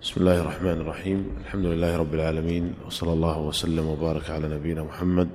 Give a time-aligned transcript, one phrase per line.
[0.00, 1.44] بسم الله الرحمن الرحيم.
[1.44, 5.28] الحمد لله رب العالمين وصلى الله وسلم وبارك على نبينا محمد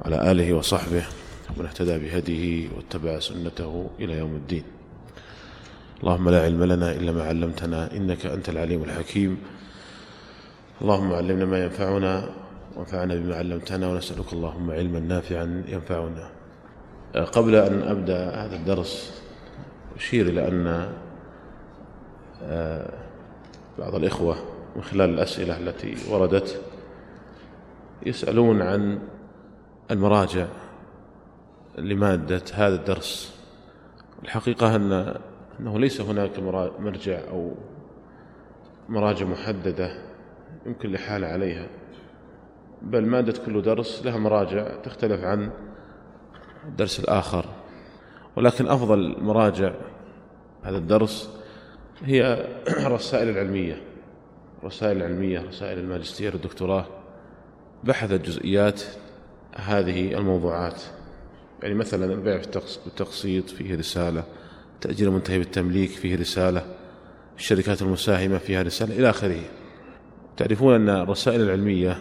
[0.00, 1.04] وعلى آله وصحبه
[1.48, 4.64] ومن اهتدى بهديه واتبع سنته إلى يوم الدين.
[6.04, 9.38] اللهم لا علم لنا إلا ما علمتنا إنك أنت العليم الحكيم.
[10.82, 12.28] اللهم علمنا ما ينفعنا
[12.76, 16.30] وانفعنا بما علمتنا ونسألك اللهم علما نافعا ينفعنا.
[17.32, 19.22] قبل أن أبدأ هذا الدرس
[19.96, 20.92] أشير إلى أن
[22.42, 23.07] آه،
[23.78, 24.36] بعض الإخوة
[24.76, 26.60] من خلال الأسئلة التي وردت
[28.06, 28.98] يسألون عن
[29.90, 30.46] المراجع
[31.78, 33.40] لمادة هذا الدرس.
[34.24, 35.14] الحقيقة أن
[35.60, 36.38] أنه ليس هناك
[36.78, 37.54] مرجع أو
[38.88, 39.92] مراجع محددة
[40.66, 41.66] يمكن الإحالة عليها
[42.82, 45.50] بل مادة كل درس لها مراجع تختلف عن
[46.64, 47.44] الدرس الآخر.
[48.36, 49.74] ولكن أفضل مراجع
[50.62, 51.37] هذا الدرس
[52.04, 53.82] هي الرسائل العلمية.
[54.62, 56.86] الرسائل العلمية رسائل الماجستير والدكتوراه
[57.84, 58.82] بحثت جزئيات
[59.56, 60.82] هذه الموضوعات.
[61.62, 62.36] يعني مثلا البيع
[62.84, 64.24] بالتقسيط فيه رسالة.
[64.80, 66.64] تأجير منتهي بالتمليك فيه رسالة.
[67.36, 69.40] الشركات المساهمة فيها رسالة إلى آخره.
[70.36, 71.98] تعرفون أن الرسائل العلمية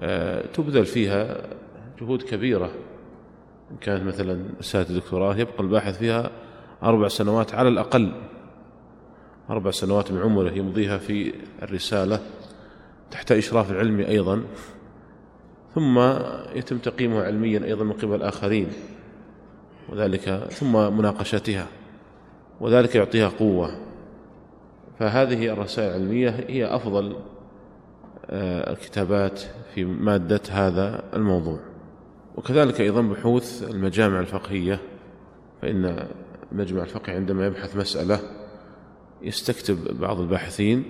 [0.00, 1.36] آه، تبذل فيها
[2.00, 2.70] جهود كبيرة.
[3.70, 6.30] إن كانت مثلا رسالة الدكتوراه يبقى الباحث فيها
[6.82, 8.12] أربع سنوات على الأقل.
[9.50, 12.20] أربع سنوات من عمره يمضيها في الرسالة
[13.10, 14.42] تحت إشراف العلمي أيضا
[15.74, 15.98] ثم
[16.54, 18.68] يتم تقييمها علميا أيضا من قبل الآخرين
[19.88, 21.66] وذلك ثم مناقشتها
[22.60, 23.70] وذلك يعطيها قوة.
[24.98, 27.16] فهذه الرسائل العلمية هي أفضل
[28.30, 29.40] آه، الكتابات
[29.74, 31.58] في مادة هذا الموضوع.
[32.36, 34.78] وكذلك أيضا بحوث المجامع الفقهية
[35.62, 36.06] فإن
[36.52, 38.20] المجمع الفقهي عندما يبحث مسألة
[39.22, 40.84] يستكتب بعض الباحثين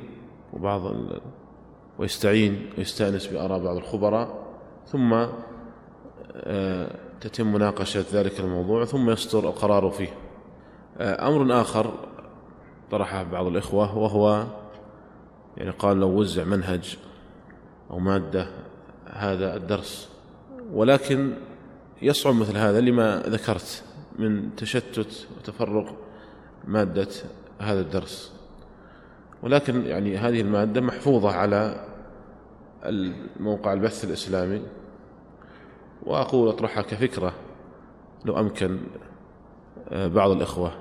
[0.53, 1.21] وبعض ال...
[1.99, 4.43] ويستعين ويستأنس بآراء بعض الخبراء
[4.87, 5.27] ثم
[6.35, 10.15] آه، تتم مناقشة ذلك الموضوع ثم يصدر القرار فيه.
[10.99, 11.93] آه، أمر آخر
[12.91, 14.47] طرحه بعض الإخوة وهو
[15.57, 16.99] يعني قال لو وزع منهج
[17.91, 18.47] أو مادة
[19.07, 20.09] هذا الدرس
[20.73, 21.33] ولكن
[22.03, 23.85] يصعب مثل هذا لما ذكرت
[24.19, 25.95] من تشتت وتفرق
[26.65, 27.09] مادة
[27.63, 28.33] هذا الدرس.
[29.43, 31.87] ولكن يعني هذه المادة محفوظة على
[32.85, 34.63] الموقع البث الإسلامي.
[36.03, 37.35] وأقول أطرحها كفكرة
[38.25, 38.79] لو أمكن
[39.89, 40.73] آه، بعض الإخوة.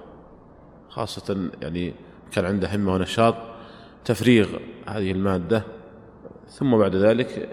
[0.89, 1.93] خاصة يعني
[2.31, 3.35] كان عنده همة ونشاط
[4.05, 4.47] تفريغ
[4.87, 5.63] هذه المادة.
[6.47, 7.49] ثم بعد ذلك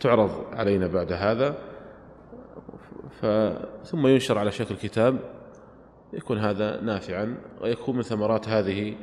[0.00, 1.56] تعرض علينا بعد هذا.
[3.84, 5.18] ثم ينشر على شكل كتاب
[6.14, 8.96] يكون هذا نافعا ويكون من ثمرات هذه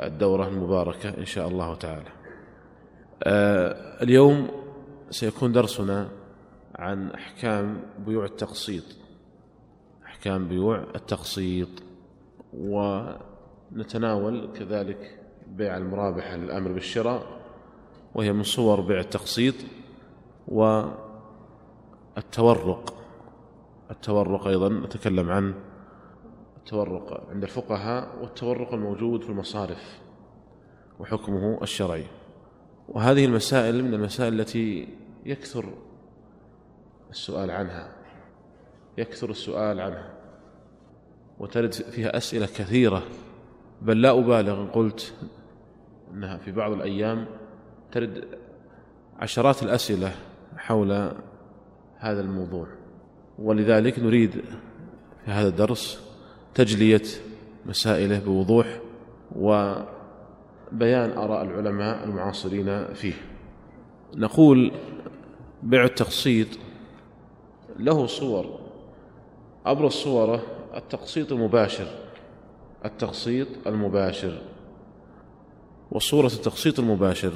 [0.00, 2.10] الدورة المباركة إن شاء الله تعالى.
[3.22, 4.48] آه، اليوم
[5.10, 6.08] سيكون درسنا
[6.74, 8.84] عن أحكام بيوع التقسيط.
[10.06, 11.68] أحكام بيوع التقسيط.
[12.52, 17.26] ونتناول كذلك بيع المرابحة للأمر بالشراء
[18.14, 19.54] وهي من صور بيع التقسيط
[22.16, 22.94] والتورق.
[23.90, 25.54] التورق أيضا نتكلم عنه
[26.68, 29.98] التورق عند الفقهاء والتورق الموجود في المصارف
[31.00, 32.04] وحكمه الشرعي.
[32.88, 34.88] وهذه المسائل من المسائل التي
[35.26, 35.64] يكثر
[37.10, 37.92] السؤال عنها
[38.98, 40.14] يكثر السؤال عنها
[41.38, 43.02] وترد فيها أسئلة كثيرة.
[43.82, 45.14] بل لا أبالغ إن قلت
[46.14, 47.26] أنها في بعض الأيام
[47.92, 48.24] ترد
[49.18, 50.12] عشرات الأسئلة
[50.56, 50.92] حول
[51.98, 52.66] هذا الموضوع.
[53.38, 54.30] ولذلك نريد
[55.24, 56.07] في هذا الدرس
[56.58, 57.02] تجلية
[57.66, 58.80] مسائله بوضوح
[59.36, 63.12] وبيان آراء العلماء المعاصرين فيه.
[64.14, 64.72] نقول
[65.62, 66.48] بيع التقسيط
[67.78, 68.60] له صور.
[69.66, 70.42] أبرز صوره
[70.76, 71.86] التقسيط المباشر
[72.84, 74.38] التقسيط المباشر.
[75.90, 77.32] وصورة التقسيط المباشر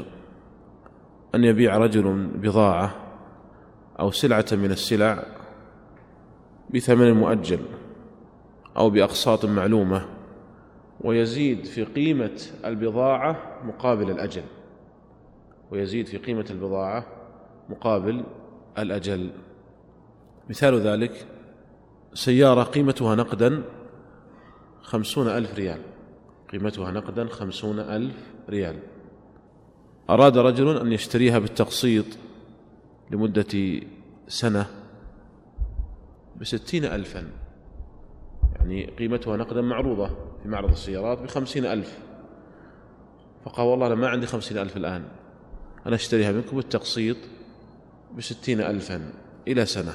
[1.35, 2.95] أن يبيع رجل بضاعة
[4.01, 5.25] أو سلعة من السلع
[6.75, 7.61] بثمن مؤجل.
[8.77, 10.09] أو بأقساط معلومة
[11.01, 14.43] ويزيد في قيمة البضاعة مقابل الأجل.
[15.71, 17.07] ويزيد في قيمة البضاعة
[17.69, 18.25] مقابل
[18.79, 19.31] الأجل.
[20.51, 21.27] مثال ذلك
[22.15, 23.63] سيارة قيمتها نقدا
[24.83, 25.81] خمسون ألف ريال.
[26.53, 28.15] قيمتها نقدا خمسون ألف
[28.51, 28.79] ريال.
[30.11, 32.07] أراد رجل أن يشتريها بالتقسيط
[33.11, 33.81] لمدة
[34.29, 34.67] سنة
[36.41, 37.42] بستين ألفا.
[38.57, 40.07] يعني قيمتها نقدا معروضة
[40.43, 41.99] في معرض السيارات بخمسين ألف.
[43.45, 45.05] فقال والله أنا ما عندي خمسين ألف الآن.
[45.87, 47.17] أنا أشتريها منكم بالتقسيط
[48.17, 49.13] بستين ألفا
[49.49, 49.93] إلى سنة.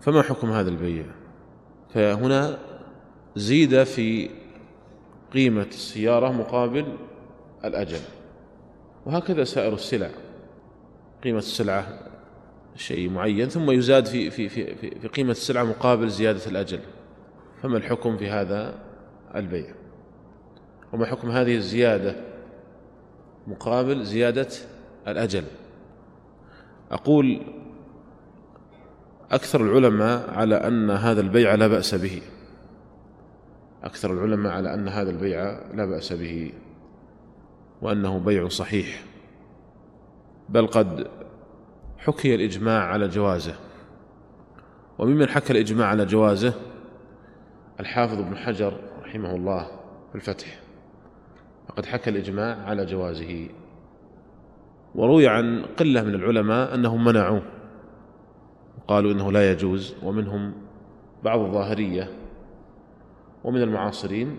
[0.00, 1.04] فما حكم هذا البيع؟
[1.94, 2.58] فهنا
[3.36, 4.30] زيد في
[5.32, 6.96] قيمة السيارة مقابل
[7.64, 8.00] الأجل.
[9.06, 10.10] وهكذا سائر السلع.
[11.24, 12.05] قيمة السلعة
[12.76, 16.80] شيء معين ثم يزاد في في في في قيمة السلعة مقابل زيادة الأجل.
[17.62, 18.74] فما الحكم في هذا
[19.34, 19.74] البيع؟
[20.92, 22.16] وما حكم هذه الزيادة
[23.46, 24.48] مقابل زيادة
[25.08, 25.44] الأجل؟
[26.90, 27.42] أقول
[29.30, 32.22] أكثر العلماء على أن هذا البيع لا بأس به.
[33.84, 36.52] أكثر العلماء على أن هذا البيع لا بأس به
[37.82, 39.04] وأنه بيع صحيح.
[40.48, 41.08] بل قد
[42.06, 43.54] حكي الإجماع على جوازه.
[44.98, 46.54] وممن حكى الإجماع على جوازه
[47.80, 49.66] الحافظ ابن حجر رحمه الله
[50.08, 50.60] في الفتح.
[51.68, 53.48] فقد حكى الإجماع على جوازه.
[54.94, 57.42] وروي عن قلة من العلماء أنهم منعوه.
[58.78, 59.94] وقالوا إنه لا يجوز.
[60.02, 60.52] ومنهم
[61.22, 62.10] بعض الظاهرية.
[63.44, 64.38] ومن المعاصرين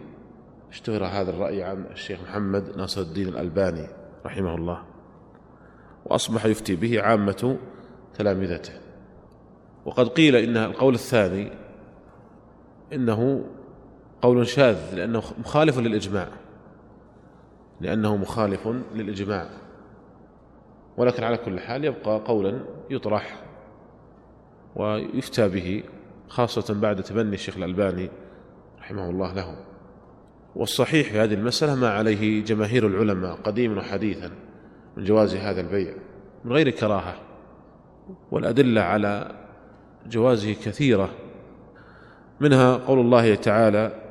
[0.70, 3.88] اشتهر هذا الرأي عن الشيخ محمد ناصر الدين الألباني
[4.26, 4.84] رحمه الله.
[6.10, 7.58] وأصبح يفتي به عامة
[8.18, 8.74] تلامذته.
[9.86, 11.52] وقد قيل إن القول الثاني
[12.94, 13.46] إنه
[14.22, 16.28] قول شاذ لأنه مخالف للإجماع.
[17.82, 19.50] لأنه مخالف للإجماع.
[20.98, 22.60] ولكن على كل حال يبقى قولا
[22.90, 23.44] يطرح
[24.76, 25.84] ويفتى به
[26.28, 28.10] خاصة بعد تبني الشيخ الألباني
[28.80, 29.56] رحمه الله له.
[30.56, 34.47] والصحيح في هذه المسألة ما عليه جماهير العلماء قديما وحديثا.
[34.98, 35.94] من جواز هذا البيع
[36.46, 37.16] من غير كراهة
[38.32, 39.32] والأدلة على
[40.08, 41.10] جوازه كثيرة
[42.40, 44.04] منها قول الله تعالى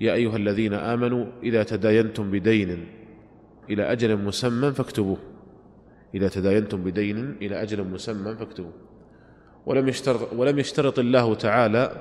[0.00, 2.86] يا أيها الذين آمنوا إذا تداينتم بدين
[3.70, 5.18] إلى أجل مسمى فاكتبوه.
[6.14, 8.72] إذا تداينتم بدين إلى أجل مسمى فاكتبوه.
[9.66, 11.92] ولم يشترط, ولم يشترط الله تعالى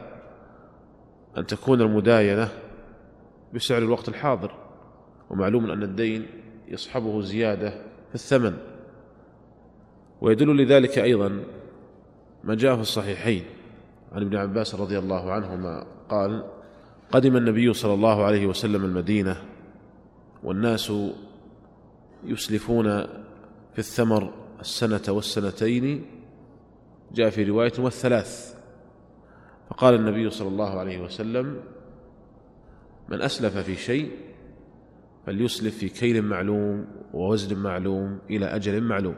[1.38, 2.50] أن تكون المداينة
[3.54, 4.52] بسعر الوقت الحاضر.
[5.30, 6.26] ومعلوم أن الدين
[6.68, 8.58] يصحبه زيادة في الثمن.
[10.22, 11.44] ويدل لذلك أيضا
[12.44, 13.44] ما جاء في الصحيحين.
[14.12, 16.44] عن ابن عباس رضي الله عنهما قال
[17.12, 19.38] قدم النبي صلى الله عليه وسلم المدينة
[20.44, 20.94] والناس
[22.24, 23.06] يسلفون
[23.74, 26.06] في الثمر السنة والسنتين.
[27.12, 28.56] جاء في رواية والثلاث.
[29.70, 31.62] فقال النبي صلى الله عليه وسلم
[33.10, 34.12] من أسلف في شيء
[35.30, 39.16] فليسلف في كيل معلوم ووزن معلوم إلى أجل معلوم.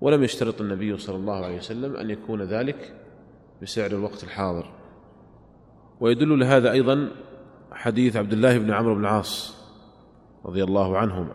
[0.00, 2.94] ولم يشترط النبي صلى الله عليه وسلم أن يكون ذلك
[3.62, 4.66] بسعر الوقت الحاضر.
[6.00, 7.08] ويدل لهذا أيضا
[7.72, 9.56] حديث عبد الله بن عمرو بن العاص
[10.44, 11.34] رضي الله عنهما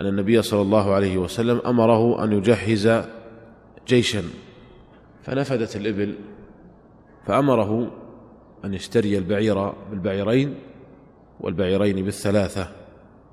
[0.00, 3.04] أن النبي صلى الله عليه وسلم أمره أن يجهز
[3.86, 4.22] جيشا
[5.22, 6.14] فنفدت الإبل
[7.26, 7.90] فأمره
[8.64, 10.54] أن يشتري البعير بالبعيرين
[11.40, 12.68] والبعيرين بالثلاثة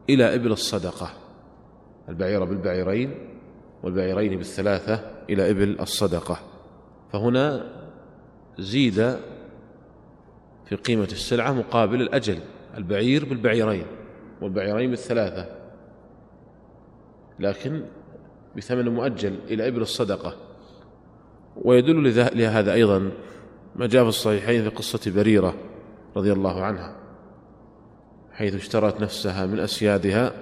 [0.10, 1.10] إلى إبل الصدقة.
[2.10, 3.16] البعير بالبعيرين
[3.84, 6.40] والبعيرين بالثلاثة إلى إبل الصدقة.
[7.14, 7.72] فهنا
[8.60, 9.18] زيد
[10.66, 12.40] في قيمة السلعة مقابل الأجل.
[12.78, 13.86] البعير بالبعيرين
[14.42, 15.56] والبعيرين بالثلاثة.
[17.40, 17.86] لكن
[18.58, 20.36] بثمن مؤجل إلى إبل الصدقة.
[21.56, 23.12] ويدل لهذا أيضا
[23.76, 25.56] ما جاء في الصحيحين في قصة بريرة
[26.16, 27.05] رضي الله عنها.
[28.36, 30.34] حيث اشترت نفسها من أسيادها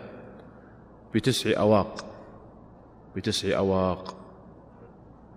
[1.16, 2.06] بتسع أواق
[3.16, 4.16] بتسع أواق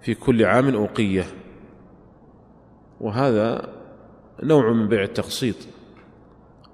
[0.00, 1.24] في كل عام أوقية.
[3.00, 3.68] وهذا
[4.42, 5.56] نوع من بيع التقسيط.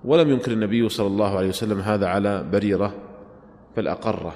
[0.05, 2.95] ولم ينكر النبي صلى الله عليه وسلم هذا على بريرة
[3.77, 4.35] بل أقرة.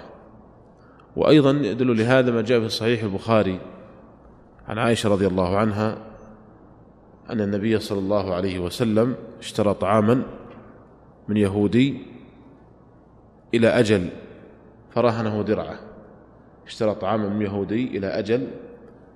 [1.16, 3.60] وأيضا يدل لهذا ما جاء في صحيح البخاري
[4.68, 5.98] عن عائشة رضي الله عنها
[7.30, 10.22] أن النبي صلى الله عليه وسلم اشترى طعاما
[11.28, 12.02] من يهودي
[13.54, 14.08] إلى أجل
[14.90, 15.78] فرهنه درعة.
[16.66, 18.48] اشترى طعاما من يهودي إلى أجل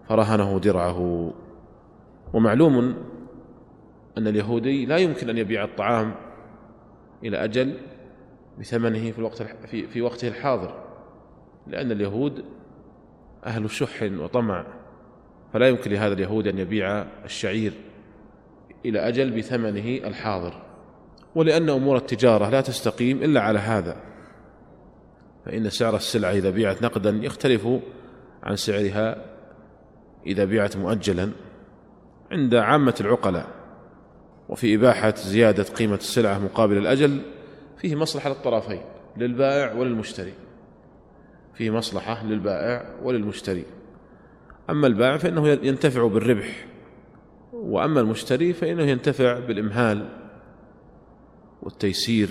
[0.08, 1.32] فرهنه درعه.
[2.32, 2.94] ومعلوم
[4.18, 6.14] أن اليهودي لا يمكن أن يبيع الطعام
[7.24, 7.74] إلى أجل
[8.58, 10.74] بثمنه في الوقت في, في وقته الحاضر
[11.66, 12.44] لأن اليهود
[13.46, 14.66] أهل شح وطمع.
[15.52, 17.72] فلا يمكن لهذا اليهود أن يبيع الشعير
[18.84, 20.69] إلى أجل بثمنه الحاضر.
[21.34, 23.96] ولأن أمور التجارة لا تستقيم إلا على هذا.
[25.46, 27.68] فإن سعر السلعة إذا بيعت نقدا يختلف
[28.42, 29.24] عن سعرها
[30.26, 31.30] إذا بيعت مؤجلا
[32.32, 33.46] عند عامة العقلاء
[34.48, 37.20] وفي إباحة زيادة قيمة السلعة مقابل الأجل
[37.78, 38.80] فيه مصلحة للطرفين
[39.16, 40.32] للبائع وللمشتري.
[41.54, 43.64] فيه مصلحة للبائع وللمشتري.
[44.70, 46.66] أما البائع فإنه ينتفع بالربح
[47.52, 50.19] وأما المشتري فإنه ينتفع بالإمهال.
[51.62, 52.28] والتيسير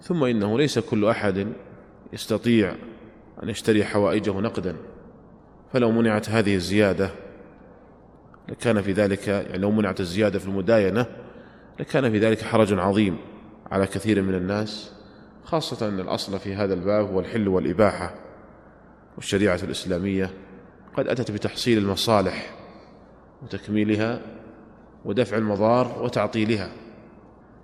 [0.00, 1.52] ثم إنه ليس كل أحد
[2.12, 2.74] يستطيع
[3.42, 4.76] أن يشتري حوائجه نقدا.
[5.72, 7.10] فلو منعت هذه الزيادة
[8.48, 11.06] لكان في ذلك يعني لو منعت الزيادة في المداينة
[11.80, 13.16] لكان في ذلك حرج عظيم
[13.70, 14.92] على كثير من الناس
[15.44, 18.14] خاصة أن الأصل في هذا الباب هو الحل والإباحة.
[19.16, 20.30] والشريعة الإسلامية
[20.96, 22.54] قد أتت بتحصيل المصالح
[23.42, 24.20] وتكميلها
[25.04, 26.70] ودفع المضار وتعطيلها.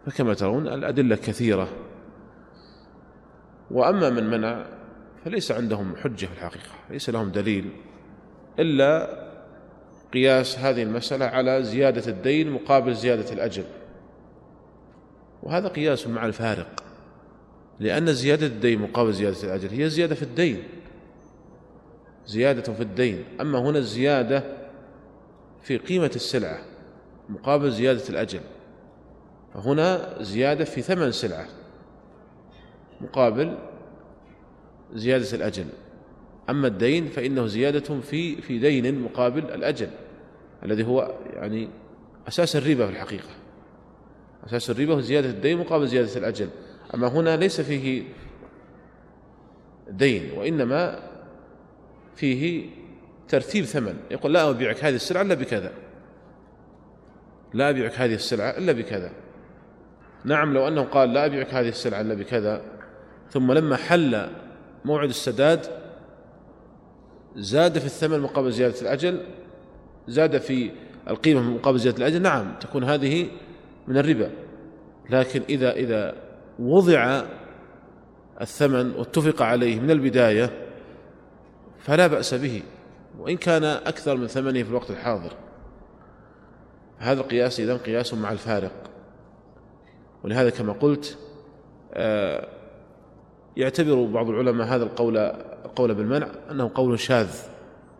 [0.09, 1.69] فكما ترون الأدلة كثيرة.
[3.71, 4.67] وأما من منع
[5.25, 7.71] فليس عندهم حجة في الحقيقة ليس لهم دليل
[8.59, 9.19] إلا
[10.13, 13.65] قياس هذه المسألة على زيادة الدين مقابل زيادة الأجل.
[15.43, 16.85] وهذا قياس مع الفارق
[17.81, 20.63] لأن زيادة الدين مقابل زيادة الأجل هي زيادة في الدين
[22.27, 23.25] زيادة في الدين.
[23.41, 24.45] أما هنا الزيادة
[25.63, 26.59] في قيمة السلعة
[27.29, 28.41] مقابل زيادة الأجل
[29.55, 31.47] فهنا زيادة في ثمن سلعة
[33.01, 33.59] مقابل
[34.95, 35.67] زيادة الأجل.
[36.51, 39.91] أما الدين فإنه زيادة في في دين مقابل الأجل
[40.65, 41.69] الذي هو يعني
[42.29, 43.31] أساس الربا في الحقيقة.
[44.47, 46.49] أساس الربا هو زيادة الدين مقابل زيادة الأجل.
[46.95, 48.05] أما هنا ليس فيه
[49.91, 51.01] دين وإنما
[52.17, 52.71] فيه
[53.29, 53.97] ترتيب ثمن.
[54.11, 55.73] يقول لا أبيعك هذه السلعة إلا بكذا.
[57.55, 59.13] لا أبيعك هذه السلعة إلا بكذا.
[60.25, 62.63] نعم لو أنه قال لا أبيعك هذه السلعة إلا بكذا
[63.31, 64.29] ثم لما حل
[64.85, 65.67] موعد السداد
[67.37, 69.21] زاد في الثمن مقابل زيادة الأجل
[70.09, 70.71] زاد في
[71.09, 73.29] القيمة مقابل زيادة الأجل نعم تكون هذه
[73.89, 74.31] من الربا.
[75.11, 76.15] لكن إذا إذا
[76.59, 77.23] وضع
[78.41, 80.51] الثمن واتفق عليه من البداية
[81.79, 82.63] فلا بأس به
[83.19, 85.33] وإن كان أكثر من ثمنه في الوقت الحاضر.
[86.99, 88.73] هذا القياس إذن قياس مع الفارق.
[90.25, 91.19] ولهذا كما قلت
[91.95, 92.49] آه،
[93.57, 95.17] يعتبر بعض العلماء هذا القول
[95.65, 97.29] القول بالمنع أنه قول شاذ.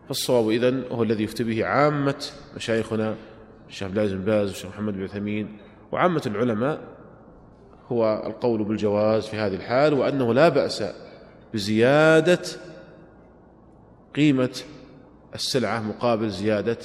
[0.07, 3.15] فالصواب إذن هو الذي يفتي به عامة مشايخنا
[3.67, 5.57] الشيخ عبد العزيز بن باز والشيخ محمد بن عثيمين.
[5.91, 6.79] وعامة العلماء
[7.91, 10.83] هو القول بالجواز في هذه الحال وأنه لا بأس
[11.53, 12.41] بزيادة
[14.15, 14.59] قيمة
[15.35, 16.77] السلعة مقابل زيادة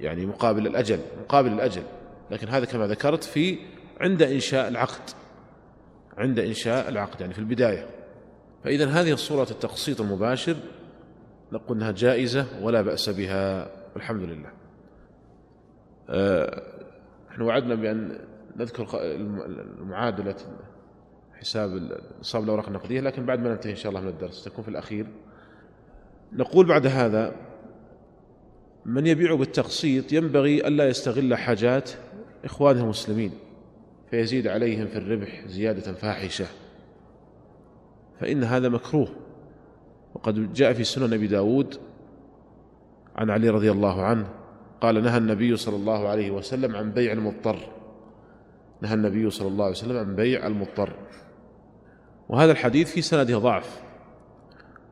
[0.00, 1.82] يعني مقابل الأجل مقابل الأجل.
[2.30, 3.58] لكن هذا كما ذكرت في
[4.00, 5.10] عند إنشاء العقد.
[6.18, 7.86] عند إنشاء العقد يعني في البداية.
[8.64, 10.56] فإذا هذه الصورة التقسيط المباشر
[11.52, 14.50] نقول أنها جائزة ولا بأس بها والحمد لله.
[16.08, 16.62] آه،
[17.30, 18.18] نحن وعدنا بأن
[18.56, 18.88] نذكر
[19.80, 20.36] المعادلة
[21.40, 24.70] حساب نصاب الأوراق النقدية لكن بعد ما ننتهي إن شاء الله من الدرس تكون في
[24.70, 25.06] الأخير.
[26.32, 27.34] نقول بعد هذا
[28.86, 31.90] من يبيع بالتقسيط ينبغي ألا يستغل حاجات
[32.44, 33.30] إخوانه المسلمين
[34.10, 36.46] فيزيد عليهم في الربح زيادة فاحشة.
[38.20, 39.08] فإن هذا مكروه.
[40.14, 41.74] وقد جاء في سنن أبي داود
[43.16, 44.28] عن علي رضي الله عنه
[44.80, 47.58] قال نهى النبي صلى الله عليه وسلم عن بيع المضطر.
[48.80, 50.92] نهى النبي صلى الله عليه وسلم عن بيع المضطر.
[52.28, 53.82] وهذا الحديث في سنده ضعف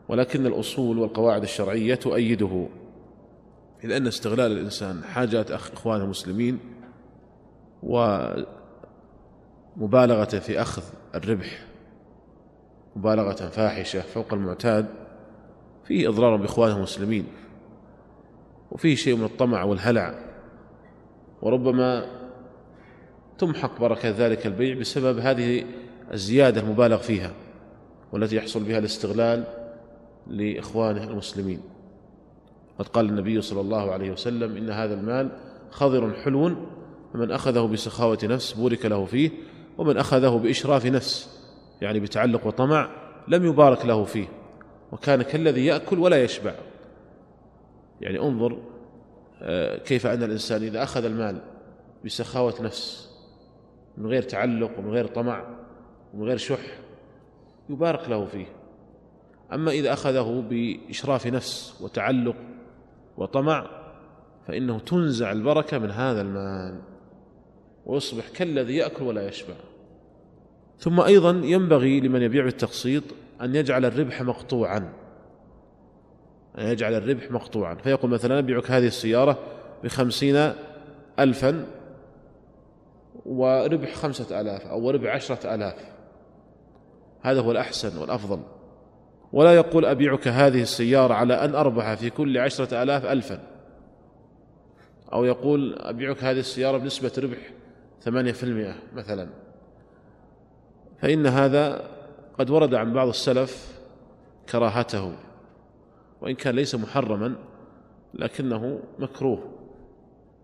[0.09, 2.69] ولكن الأصول والقواعد الشرعية تؤيده.
[3.85, 6.59] إذ أن استغلال الإنسان حاجات أخ إخوانه المسلمين
[7.83, 8.45] ومبالغة
[10.25, 10.83] في أخذ
[11.15, 11.67] الربح
[12.97, 14.87] مبالغة فاحشة فوق المعتاد
[15.85, 17.27] فيه إضرار بإخوانه المسلمين
[18.71, 20.15] وفيه شيء من الطمع والهلع
[21.43, 22.07] وربما
[23.39, 25.65] تمحق بركة ذلك البيع بسبب هذه
[26.13, 27.31] الزيادة المبالغ فيها
[28.13, 29.45] والتي يحصل بها الاستغلال
[30.27, 31.61] لإخوانه المسلمين.
[32.79, 35.31] قد قال النبي صلى الله عليه وسلم إن هذا المال
[35.71, 36.57] خضر حلو
[37.19, 39.31] فمن أخذه بسخاوة نفس بورك له فيه
[39.79, 41.41] ومن أخذه بإشراف نفس
[41.81, 42.91] يعني بتعلق وطمع
[43.29, 44.29] لم يبارك له فيه
[44.93, 46.55] وكان كالذي يأكل ولا يشبع.
[48.01, 48.59] يعني انظر
[49.43, 51.41] آه، كيف أن الإنسان إذا أخذ المال
[52.05, 53.11] بسخاوة نفس
[53.97, 55.45] من غير تعلق ومن غير طمع
[56.15, 56.79] ومن غير شح
[57.71, 58.47] يبارك له فيه.
[59.53, 62.37] أما إذا أخذه بإشراف نفس وتعلق
[63.17, 63.67] وطمع
[64.49, 66.88] فإنه تنزع البركة من هذا المال.
[67.89, 69.55] ويصبح كالذي يأكل ولا يشبع.
[70.79, 73.03] ثم أيضا ينبغي لمن يبيع بالتقسيط
[73.43, 74.93] أن يجعل الربح مقطوعا.
[76.59, 77.75] أن يجعل الربح مقطوعا.
[77.75, 79.39] فيقول مثلا أبيعك هذه السيارة
[79.85, 80.53] بخمسين
[81.19, 81.67] ألفا
[83.27, 85.75] وربح خمسة آلاف أو ربح عشرة آلاف.
[87.23, 88.41] هذا هو الأحسن والأفضل.
[89.33, 93.41] ولا يقول أبيعك هذه السيارة على أن أربح في كل عشرة آلاف ألفا.
[95.13, 97.39] أو يقول أبيعك هذه السيارة بنسبة ربح
[98.01, 99.29] ثمانية في المئة مثلا.
[100.99, 101.89] فإن هذا
[102.39, 103.79] قد ورد عن بعض السلف
[104.49, 105.13] كراهته
[106.21, 107.35] وإن كان ليس محرما
[108.15, 109.45] لكنه مكروه.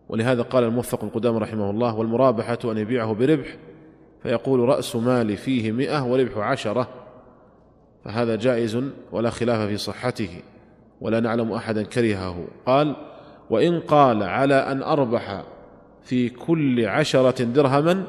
[0.08, 3.56] ولهذا قال الموفق القدام رحمه الله والمرابحة أن يبيعه بربح
[4.22, 6.88] فيقول رأس مالي فيه مئة وربح عشرة.
[8.04, 8.78] فهذا جائز
[9.12, 10.42] ولا خلاف في صحته
[11.00, 12.46] ولا نعلم أحدا كرهه.
[12.66, 12.96] قال
[13.50, 15.44] وإن قال على أن أربح
[16.04, 18.04] في كل عشرة درهما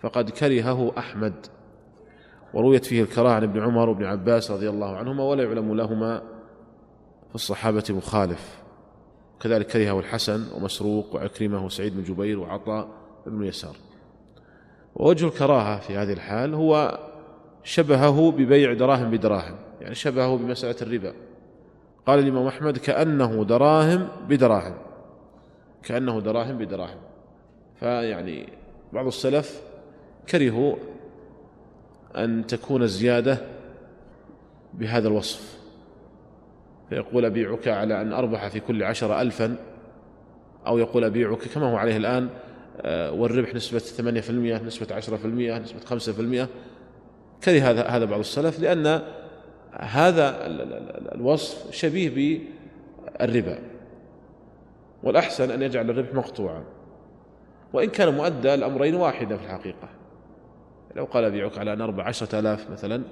[0.00, 1.34] فقد كرهه أحمد.
[2.54, 6.22] ورويت فيه الكراهة عن ابن عمر وابن عباس رضي الله عنهما ولا يعلم لهما
[7.28, 8.60] في الصحابة مخالف.
[9.40, 12.88] كذلك كرهه الحسن ومسروق وعكرمة وسعيد بن جبير وعطاء
[13.26, 13.76] بن يسار.
[14.94, 16.98] ووجه الكراهة في هذه الحال هو
[17.62, 21.12] شبهه ببيع دراهم بدراهم يعني شبهه بمسألة الربا.
[22.06, 24.89] قال الإمام أحمد كأنه دراهم بدراهم.
[25.82, 26.98] كأنه دراهم بدراهم.
[27.80, 28.48] فيعني
[28.92, 29.62] بعض السلف
[30.28, 30.76] كرهوا
[32.16, 33.38] أن تكون الزيادة
[34.74, 35.60] بهذا الوصف.
[36.88, 39.56] فيقول أبيعك على أن أربح في كل عشر ألفا
[40.66, 42.28] أو يقول أبيعك كما هو عليه الآن
[42.80, 46.48] آه، والربح نسبة ثمانية في المئة نسبة عشرة في المئة نسبة خمسة في المئة
[47.44, 49.02] كره هذا هذا بعض السلف لأن
[49.72, 50.36] هذا
[51.14, 52.40] الوصف شبيه
[53.18, 53.58] بالربا.
[55.02, 56.64] والأحسن أن يجعل الربح مقطوعا.
[57.72, 59.88] وإن كان مؤدى الأمرين واحدة في الحقيقة.
[60.96, 63.02] لو قال أبيعك على أن أربع عشرة آلاف مثلا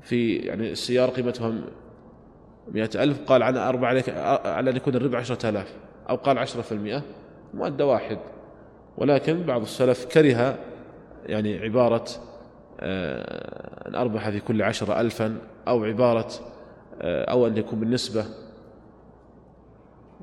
[0.00, 1.52] في يعني السيارة قيمتها
[2.68, 3.88] مئة ألف قال عن أربع
[4.44, 5.74] على أن يكون الربح عشرة آلاف
[6.10, 7.02] أو قال عشرة في المئة
[7.54, 8.18] مؤدى واحد.
[8.98, 10.58] ولكن بعض السلف كره
[11.26, 12.04] يعني عبارة
[12.80, 16.28] آه، أن أربح في كل عشرة ألفا أو عبارة
[17.02, 18.24] آه، أو أن يكون بالنسبة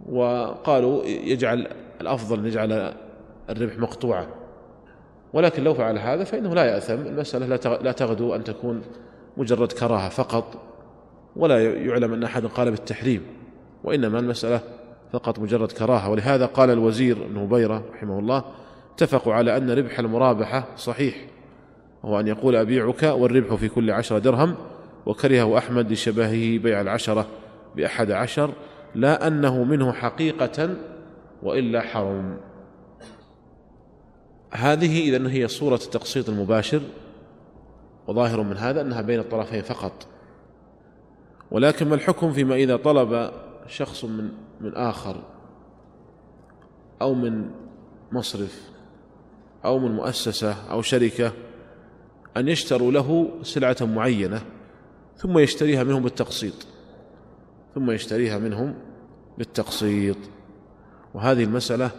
[0.10, 1.68] وقالوا يجعل
[2.02, 2.94] الأفضل أن يجعل
[3.50, 4.28] الربح مقطوعا.
[5.34, 6.94] ولكن لو فعل هذا فإنه لا يأثم.
[6.94, 7.46] المسألة
[7.82, 8.82] لا تغدو أن تكون
[9.38, 10.58] مجرد كراهة فقط
[11.36, 13.22] ولا يعلم أن أحد قال بالتحريم
[13.84, 14.62] وإنما المسألة
[15.14, 16.10] فقط مجرد كراهة.
[16.10, 18.44] ولهذا قال الوزير ابن هبيرة رحمه الله
[18.94, 21.16] اتفقوا على أن ربح المرابحة صحيح
[22.04, 24.56] وهو أن يقول أبيعك والربح في كل عشرة درهم
[25.06, 27.28] وكرهه أحمد لشبهه بيع العشرة
[27.76, 28.50] بأحد عشر
[28.96, 30.76] لا أنه منه حقيقة
[31.44, 32.38] وإلا حرم.
[34.52, 36.82] هذه إذن هي صورة التقسيط المباشر
[38.08, 40.08] وظاهر من هذا أنها بين الطرفين فقط.
[41.52, 43.32] ولكن ما الحكم فيما إذا طلب
[43.68, 44.30] شخص من
[44.62, 45.24] من آخر
[47.02, 47.52] أو من
[48.12, 48.70] مصرف
[49.66, 51.32] أو من مؤسسة أو شركة
[52.38, 54.42] أن يشتروا له سلعة معينة
[55.18, 56.77] ثم يشتريها منهم بالتقسيط.
[57.78, 58.76] ثم يشتريها منهم
[59.38, 60.18] بالتقسيط.
[61.14, 61.92] وهذه المسألة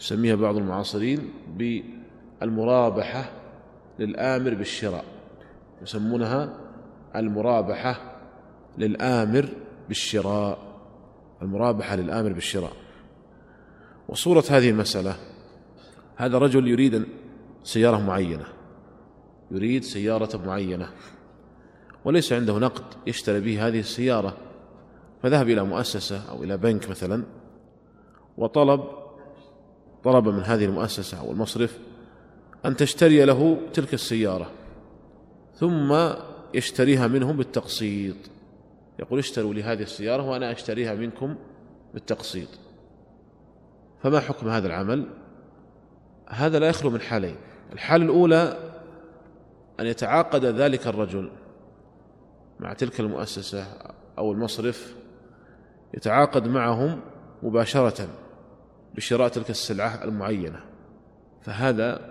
[0.00, 1.30] يسميها بعض المعاصرين
[2.40, 3.30] بالمرابحة
[3.98, 5.04] للآمر بالشراء
[5.82, 6.54] يسمونها
[7.16, 8.16] المرابحة
[8.78, 9.48] للآمر
[9.88, 10.58] بالشراء
[11.42, 12.72] المرابحة للآمر بالشراء.
[14.08, 15.16] وصورة هذه المسألة
[16.16, 17.06] هذا رجل يريد
[17.62, 18.44] سيارة معينة
[19.50, 20.88] يريد سيارة معينة
[22.04, 24.47] وليس عنده نقد يشتري به هذه السيارة
[25.22, 27.24] فذهب إلى مؤسسة أو إلى بنك مثلا
[28.38, 28.84] وطلب
[30.04, 31.78] طلب من هذه المؤسسة أو المصرف
[32.66, 34.50] أن تشتري له تلك السيارة
[35.54, 35.98] ثم
[36.54, 38.16] يشتريها منهم بالتقسيط.
[38.98, 41.36] يقول اشتروا لي هذه السيارة وأنا أشتريها منكم
[41.94, 42.48] بالتقسيط.
[44.02, 45.06] فما حكم هذا العمل؟
[46.28, 47.36] هذا لا يخلو من حالين.
[47.72, 48.58] الحالة الأولى
[49.80, 51.30] أن يتعاقد ذلك الرجل
[52.60, 53.66] مع تلك المؤسسة
[54.18, 54.97] أو المصرف
[55.94, 57.00] يتعاقد معهم
[57.42, 58.08] مباشرة
[58.94, 60.60] بشراء تلك السلعة المعينة.
[61.42, 62.10] فهذا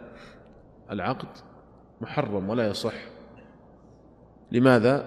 [0.91, 1.27] العقد
[2.01, 2.93] محرم ولا يصح.
[4.51, 5.05] لماذا؟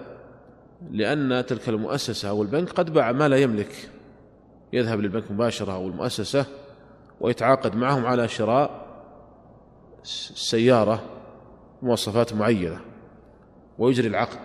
[0.91, 3.89] لأن تلك المؤسسة أو البنك قد باع ما لا يملك.
[4.73, 6.45] يذهب للبنك مباشرة أو المؤسسة
[7.21, 8.87] ويتعاقد معهم على شراء
[10.33, 11.03] سيارة
[11.81, 12.79] مواصفات معينة.
[13.79, 14.39] ويجري العقد.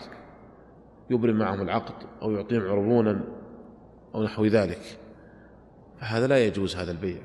[1.10, 3.35] يبرم معهم العقد أو يعطيهم عربونا
[4.16, 4.98] أو نحو ذلك.
[6.00, 7.18] فهذا لا يجوز هذا البيع.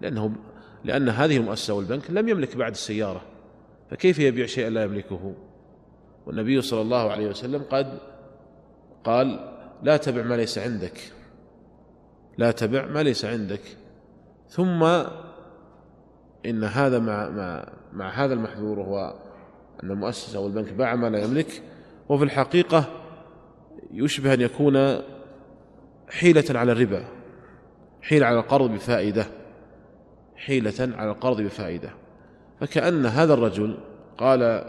[0.00, 0.32] لأنه
[0.84, 3.20] لأن هذه المؤسسة والبنك لم يملك بعد السيارة.
[3.90, 5.34] فكيف يبيع شيئا لا يملكه؟
[6.26, 7.98] والنبي صلى الله عليه وسلم قد
[9.04, 11.12] قال لا تبع ما ليس عندك.
[12.38, 13.62] لا تبع ما ليس عندك.
[14.48, 14.84] ثم
[16.46, 19.14] إن هذا مع, مع, مع هذا المحذور وهو
[19.82, 21.62] أن المؤسسة أو البنك باع ما لا يملك.
[22.08, 22.84] وفي الحقيقة
[23.92, 24.76] يشبه أن يكون
[26.08, 27.04] حيلة على الربا
[28.02, 29.26] حيلة على القرض بفائدة
[30.36, 31.90] حيلة على القرض بفائدة.
[32.60, 33.78] فكأن هذا الرجل
[34.18, 34.64] قال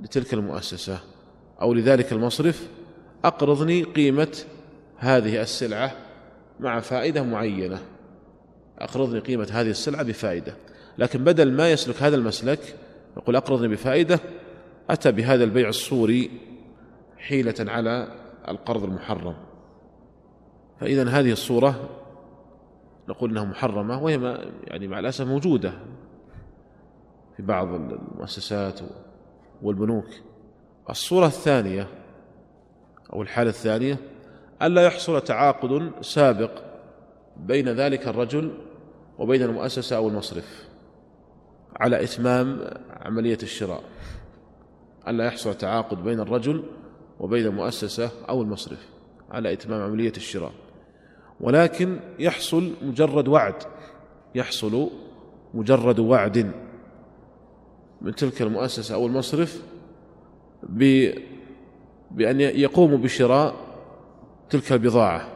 [0.00, 1.00] لتلك المؤسسة
[1.60, 2.68] أو لذلك المصرف
[3.24, 4.36] أقرضني قيمة
[4.98, 5.92] هذه السلعة
[6.60, 7.78] مع فائدة معينة.
[8.78, 10.54] أقرضني قيمة هذه السلعة بفائدة.
[10.98, 12.76] لكن بدل ما يسلك هذا المسلك
[13.16, 14.20] يقول أقرضني بفائدة
[14.90, 16.30] أتى بهذا البيع الصوري
[17.18, 18.08] حيلة على
[18.48, 19.34] القرض المحرم.
[20.82, 21.88] فإذا هذه الصورة
[23.08, 25.72] نقول إنها محرمة وهي ما يعني مع الأسف موجودة
[27.36, 28.80] في بعض المؤسسات
[29.62, 30.06] والبنوك.
[30.90, 31.88] الصورة الثانية
[33.12, 33.96] أو الحالة الثانية
[34.62, 36.50] ألا يحصل تعاقد سابق
[37.36, 38.54] بين ذلك الرجل
[39.18, 40.68] وبين المؤسسة أو المصرف
[41.76, 43.82] على إتمام عملية الشراء.
[45.08, 46.64] ألا يحصل تعاقد بين الرجل
[47.20, 48.88] وبين المؤسسة أو المصرف
[49.30, 50.52] على إتمام عملية الشراء.
[51.42, 53.54] ولكن يحصل مجرد وعد
[54.34, 54.90] يحصل
[55.54, 56.52] مجرد وعد.
[58.02, 59.62] من تلك المؤسسة أو المصرف
[62.10, 63.54] بأن يقوموا بشراء
[64.50, 65.28] تلك البضاعة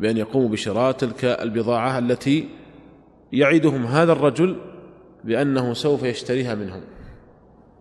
[0.00, 2.48] بأن يقوموا بشراء تلك البضاعة التي
[3.32, 4.56] يعدهم هذا الرجل
[5.24, 6.80] بأنه سوف يشتريها منهم.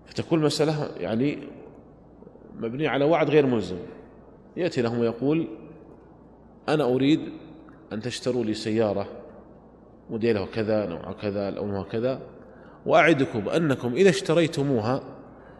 [0.05, 1.39] فتكون المسألة يعني
[2.59, 3.77] مبنية على وعد غير ملزم.
[4.57, 5.47] يأتي لهم ويقول
[6.69, 7.19] أنا أريد
[7.95, 9.07] أن تشتروا لي سيارة
[10.09, 12.21] موديلها كذا نوعها كذا لونها كذا
[12.85, 15.03] وأعدكم أنكم إذا اشتريتموها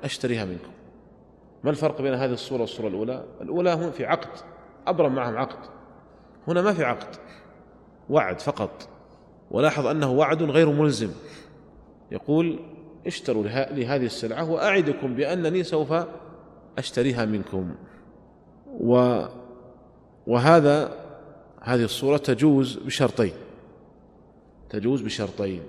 [0.04, 0.72] أشتريها منكم.
[1.64, 4.30] ما الفرق بين هذه الصورة والصورة الأولى؟ الأولى هم في عقد
[4.88, 5.70] أبرم معهم عقد.
[6.48, 7.16] هنا ما في عقد
[8.10, 8.90] وعد فقط.
[9.52, 11.12] ولاحظ أنه وعد غير ملزم.
[12.12, 12.60] يقول
[13.08, 15.94] اشتروا لهذه السلعة وأعدكم بأنني سوف
[16.78, 17.76] أشتريها منكم.
[18.80, 19.22] و
[20.28, 21.05] وهذا
[21.66, 23.34] هذه الصورة تجوز بشرطين.
[24.70, 25.62] تجوز بشرطين.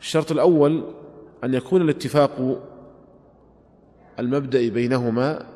[0.00, 0.84] الشرط الأول
[1.44, 2.62] أن يكون الاتفاق
[4.18, 5.46] المبدئي بينهما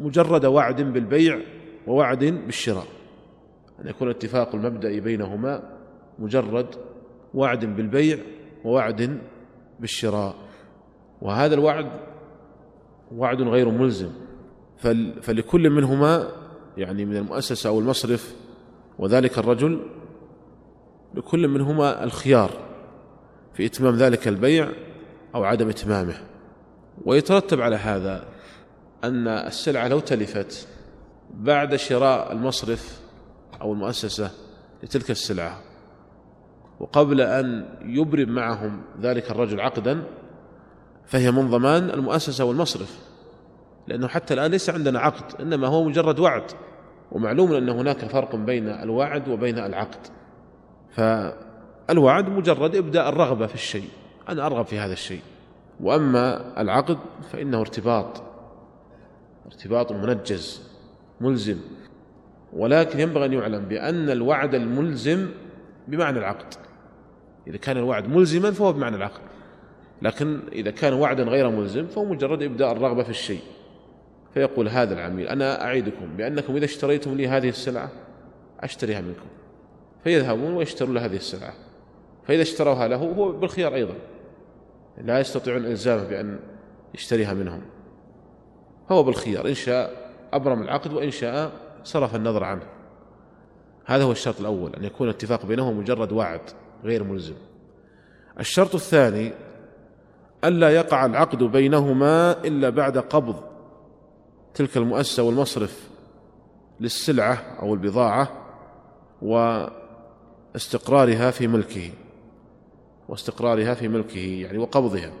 [0.00, 1.40] مجرد وعد بالبيع
[1.86, 2.86] ووعد بالشراء.
[3.80, 5.62] أن يكون الاتفاق المبدئي بينهما
[6.18, 6.66] مجرد
[7.34, 8.18] وعد بالبيع
[8.64, 9.18] ووعد
[9.80, 10.34] بالشراء.
[11.22, 11.90] وهذا الوعد
[13.16, 14.10] وعد غير ملزم.
[15.22, 16.28] فلكل منهما
[16.76, 18.47] يعني من المؤسسة أو المصرف
[18.98, 19.80] وذلك الرجل
[21.14, 22.50] لكل منهما الخيار
[23.54, 24.68] في إتمام ذلك البيع
[25.34, 26.14] أو عدم إتمامه.
[27.04, 28.24] ويترتب على هذا
[29.04, 30.68] أن السلعة لو تلفت
[31.34, 33.00] بعد شراء المصرف
[33.60, 34.30] أو المؤسسة
[34.82, 35.60] لتلك السلعة
[36.80, 40.02] وقبل أن يبرم معهم ذلك الرجل عقدا
[41.06, 42.98] فهي من ضمان المؤسسة والمصرف
[43.86, 46.52] لأنه حتى الآن ليس عندنا عقد إنما هو مجرد وعد.
[47.12, 50.06] ومعلوم أن هناك فرق بين الوعد وبين العقد.
[50.90, 53.88] فالوعد مجرد إبداء الرغبة في الشيء.
[54.28, 55.20] أنا أرغب في هذا الشيء.
[55.80, 56.98] وأما العقد
[57.32, 58.22] فإنه ارتباط
[59.46, 60.62] ارتباط منجز
[61.20, 61.56] ملزم.
[62.52, 65.28] ولكن ينبغي أن يعلم بأن الوعد الملزم
[65.88, 66.54] بمعنى العقد.
[67.46, 69.20] إذا كان الوعد ملزما فهو بمعنى العقد.
[70.02, 73.40] لكن إذا كان وعدا غير ملزم فهو مجرد إبداء الرغبة في الشيء.
[74.34, 77.90] فيقول هذا العميل أنا أعيدكم بأنكم إذا اشتريتم لي هذه السلعة
[78.60, 79.26] أشتريها منكم.
[80.04, 81.52] فيذهبون ويشترون له هذه السلعة.
[82.26, 83.94] فإذا اشتروها له هو بالخيار أيضا.
[85.04, 86.38] لا يستطيعون إلزامه بأن
[86.94, 87.62] يشتريها منهم.
[88.90, 91.52] هو بالخيار إن شاء أبرم العقد وإن شاء
[91.84, 92.62] صرف النظر عنه.
[93.84, 96.40] هذا هو الشرط الأول أن يكون الاتفاق بينهم مجرد وعد
[96.84, 97.34] غير ملزم.
[98.40, 99.32] الشرط الثاني
[100.44, 103.36] ألا يقع العقد بينهما إلا بعد قبض
[104.54, 105.88] تلك المؤسسة والمصرف
[106.80, 108.28] للسلعة أو البضاعة
[110.54, 111.90] واستقرارها في ملكه
[113.08, 115.12] واستقرارها في ملكه يعني وقبضها.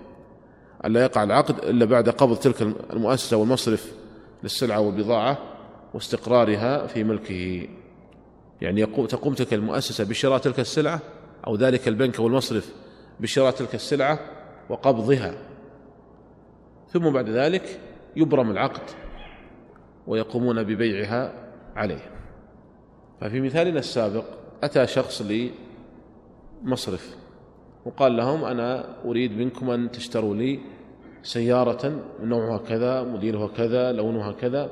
[0.84, 2.62] ألا يقع العقد إلا بعد قبض تلك
[2.92, 3.92] المؤسسة والمصرف
[4.42, 5.38] للسلعة والبضاعة
[5.94, 7.68] واستقرارها في ملكه.
[8.60, 11.00] يعني تقوم تلك المؤسسة بشراء تلك السلعة
[11.46, 12.72] أو ذلك البنك والمصرف
[13.20, 14.20] بشراء تلك السلعة
[14.68, 15.34] وقبضها.
[16.92, 17.80] ثم بعد ذلك
[18.16, 18.82] يبرم العقد.
[20.08, 21.32] ويقومون ببيعها
[21.76, 22.10] عليه.
[23.20, 24.24] ففي مثالنا السابق
[24.62, 25.22] أتى شخص
[26.62, 27.16] لمصرف
[27.84, 30.60] وقال لهم أنا أريد منكم أن تشتروا لي
[31.22, 34.70] سيارة نوعها كذا موديلها كذا لونها كذا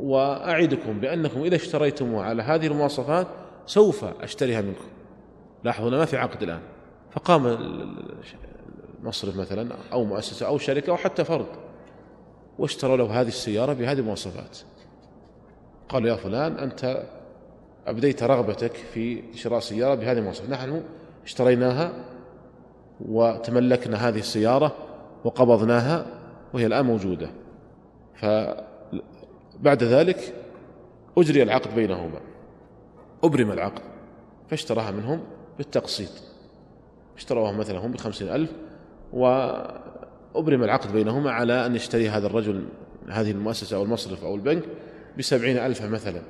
[0.00, 3.26] وأعدكم بأنكم إذا اشتريتموها على هذه المواصفات
[3.66, 4.84] سوف أشتريها منكم.
[5.64, 6.60] لاحظوا ما في عقد الآن.
[7.10, 7.46] فقام
[9.00, 11.46] المصرف مثلا أو مؤسسة أو شركة أو حتى فرد.
[12.62, 14.58] واشتروا له هذه السيارة بهذه المواصفات.
[15.88, 17.02] قالوا يا فلان أنت
[17.86, 20.50] أبديت رغبتك في شراء سيارة بهذه المواصفات.
[20.50, 20.82] نحن
[21.24, 21.92] اشتريناها
[23.00, 24.76] وتملكنا هذه السيارة
[25.24, 26.06] وقبضناها
[26.54, 27.30] وهي الآن موجودة.
[28.14, 30.34] فبعد ذلك
[31.18, 32.20] أجري العقد بينهما.
[33.24, 33.82] أبرم العقد
[34.48, 35.20] فاشتراها منهم
[35.58, 36.10] بالتقسيط.
[37.16, 38.50] اشتروها مثلا هم بخمسين ألف
[40.34, 42.64] وأبرم العقد بينهما على أن يشتري هذا الرجل
[43.08, 44.62] هذه المؤسسة أو المصرف أو البنك
[45.18, 46.22] بسبعين ألف مثلا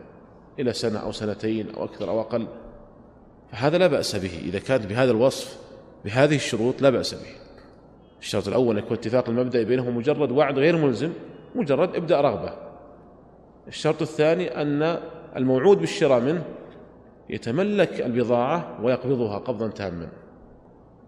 [0.59, 2.47] إلى سنة أو سنتين أو أكثر أو أقل.
[3.53, 4.39] فهذا لا بأس به.
[4.45, 5.59] إذا كان بهذا الوصف
[6.05, 7.31] بهذه الشروط لا بأس به.
[8.21, 11.13] الشرط الأول يكون اتفاق المبدأ بينهم مجرد وعد غير ملزم
[11.55, 12.53] مجرد ابدأ رغبة.
[13.69, 14.99] الشرط الثاني أن
[15.37, 16.45] الموعود بالشراء منه
[17.31, 20.09] يتملك البضاعة ويقبضها قبضا تاما.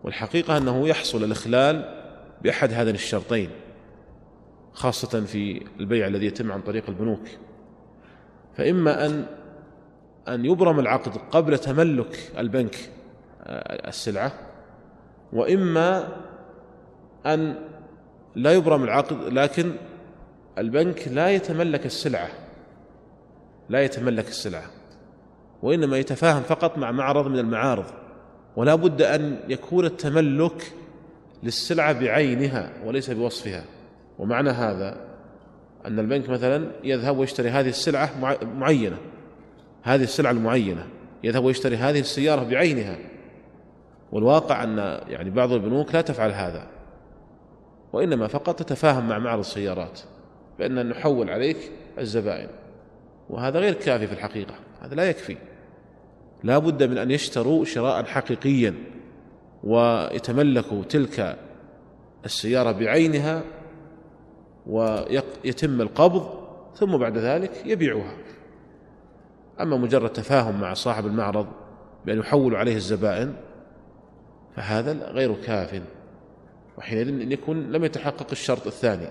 [0.04, 2.03] والحقيقة أنه يحصل الإخلال
[2.44, 3.50] بأحد هذين الشرطين
[4.72, 7.28] خاصة في البيع الذي يتم عن طريق البنوك.
[8.56, 9.26] فإما أن
[10.28, 12.90] أن يبرم العقد قبل تملك البنك
[13.42, 14.32] آه، السلعة
[15.32, 16.08] وإما
[17.26, 17.54] أن
[18.34, 19.72] لا يبرم العقد لكن
[20.58, 22.28] البنك لا يتملك السلعة.
[23.68, 24.70] لا يتملك السلعة
[25.62, 27.86] وإنما يتفاهم فقط مع معرض من المعارض.
[28.56, 30.74] ولا بد أن يكون التملك
[31.44, 33.64] للسلعة بعينها وليس بوصفها.
[34.18, 35.00] ومعنى هذا
[35.86, 38.10] أن البنك مثلا يذهب ويشتري هذه السلعة
[38.42, 38.96] معينة.
[39.82, 40.86] هذه السلعة المعينة.
[41.24, 42.98] يذهب ويشتري هذه السيارة بعينها.
[44.12, 44.78] والواقع أن
[45.08, 46.66] يعني بعض البنوك لا تفعل هذا.
[47.92, 50.00] وإنما فقط تتفاهم مع معرض السيارات.
[50.58, 51.56] بأن نحول عليك
[51.98, 52.48] الزبائن.
[53.30, 54.54] وهذا غير كافي في الحقيقة.
[54.80, 55.36] هذا لا يكفي.
[56.42, 58.74] لا بد من أن يشتروا شراء حقيقيا.
[59.64, 61.38] ويتملكوا تلك
[62.24, 63.42] السيارة بعينها
[64.66, 68.16] ويتم القبض ثم بعد ذلك يبيعها.
[69.60, 71.46] أما مجرد تفاهم مع صاحب المعرض
[72.06, 73.34] بأن يحول عليه الزبائن
[74.56, 75.82] فهذا غير كاف.
[76.78, 79.08] وحينئذ يكون لم يتحقق الشرط الثاني.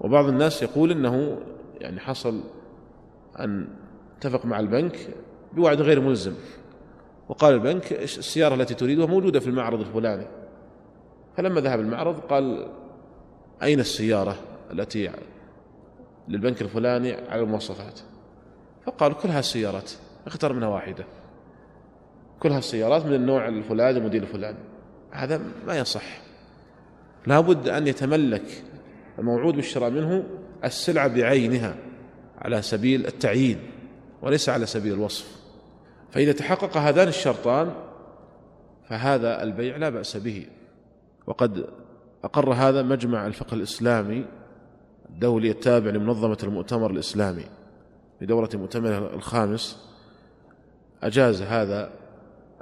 [0.00, 1.38] وبعض الناس يقول إنه
[1.80, 2.40] يعني حصل
[3.40, 3.68] أن
[4.16, 4.96] اتفق مع البنك
[5.52, 6.34] بوعد غير ملزم.
[7.28, 10.26] وقال البنك السيارة التي تريدها موجودة في المعرض الفلاني.
[11.36, 12.68] فلما ذهب المعرض قال
[13.62, 14.36] أين السيارة
[14.72, 15.10] التي
[16.28, 18.00] للبنك الفلاني على المواصفات؟
[18.86, 19.90] فقالوا كلها السيارات
[20.26, 21.04] اختر منها واحدة.
[22.40, 24.58] كلها السيارات من النوع الفلاني الموديل الفلاني.
[25.10, 26.20] هذا ما يصح.
[27.26, 28.64] لا بد أن يتملك
[29.18, 30.24] الموعود بالشراء منه
[30.64, 31.76] السلعة بعينها
[32.38, 33.58] على سبيل التعيين
[34.22, 35.37] وليس على سبيل الوصف.
[36.10, 37.72] فإذا تحقق هذان الشرطان
[38.88, 40.46] فهذا البيع لا بأس به.
[41.26, 41.66] وقد
[42.24, 44.24] أقر هذا مجمع الفقه الإسلامي
[45.10, 47.44] الدولي التابع لمنظمة المؤتمر الإسلامي
[48.18, 49.88] في دورة المؤتمر الخامس.
[51.02, 51.90] أجاز هذا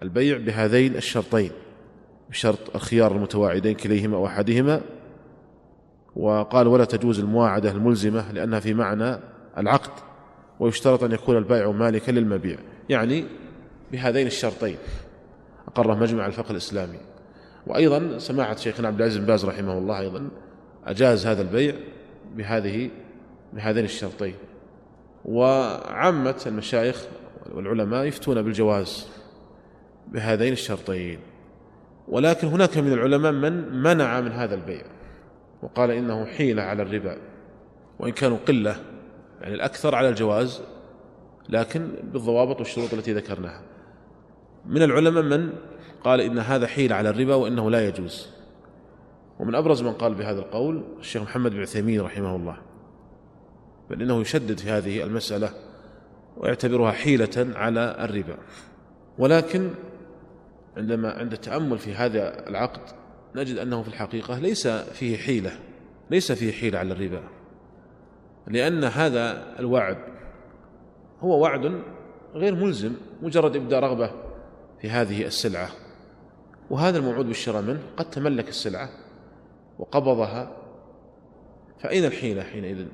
[0.02, 1.50] البيع بهذين الشرطين
[2.30, 4.80] بشرط الخيار المتواعدين كليهما أو أحدهما
[6.16, 9.18] وقال ولا تجوز المواعدة الملزمة لأنها في معنى
[9.58, 9.90] العقد
[10.60, 12.58] ويشترط أن يكون البائع مالكا للمبيع.
[12.88, 13.24] يعني
[13.92, 14.76] بهذين الشرطين.
[15.68, 16.98] أقره مجمع الفقه الإسلامي.
[17.66, 20.28] وأيضا سماحة شيخنا عبد العزيز بن باز رحمه الله أيضا
[20.84, 21.74] أجاز هذا البيع
[22.34, 22.90] بهذه
[23.52, 24.34] بهذين الشرطين.
[25.24, 27.04] وعامة المشايخ
[27.54, 29.08] والعلماء يفتون بالجواز
[30.08, 31.18] بهذين الشرطين.
[32.08, 34.82] ولكن هناك من العلماء من منع من هذا البيع.
[35.62, 37.16] وقال إنه حيلة على الربا.
[37.98, 38.76] وإن كانوا قلة
[39.40, 40.62] يعني الأكثر على الجواز
[41.48, 43.62] لكن بالضوابط والشروط التي ذكرناها.
[44.66, 45.52] من العلماء من
[46.04, 48.28] قال إن هذا حيلة على الربا وإنه لا يجوز.
[49.38, 52.56] ومن أبرز من قال بهذا القول الشيخ محمد بن عثيمين رحمه الله.
[53.90, 55.50] بل إنه يشدد في هذه المسألة
[56.36, 58.36] ويعتبرها حيلة على الربا.
[59.18, 59.70] ولكن
[60.76, 62.80] عندما عند التأمل في هذا العقد
[63.34, 65.58] نجد أنه في الحقيقة ليس فيه حيلة
[66.10, 67.22] ليس فيه حيلة على الربا.
[68.46, 70.15] لأن هذا الوعد
[71.20, 71.82] هو وعد
[72.34, 74.10] غير ملزم مجرد إبداء رغبة
[74.80, 75.68] في هذه السلعة.
[76.70, 78.88] وهذا الموعود بالشراء منه قد تملك السلعة
[79.78, 80.56] وقبضها.
[81.78, 82.86] فأين الحيلة حينئذ؟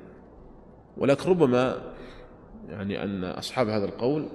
[0.97, 1.81] ولكن ربما
[2.69, 4.27] يعني أن أصحاب هذا القول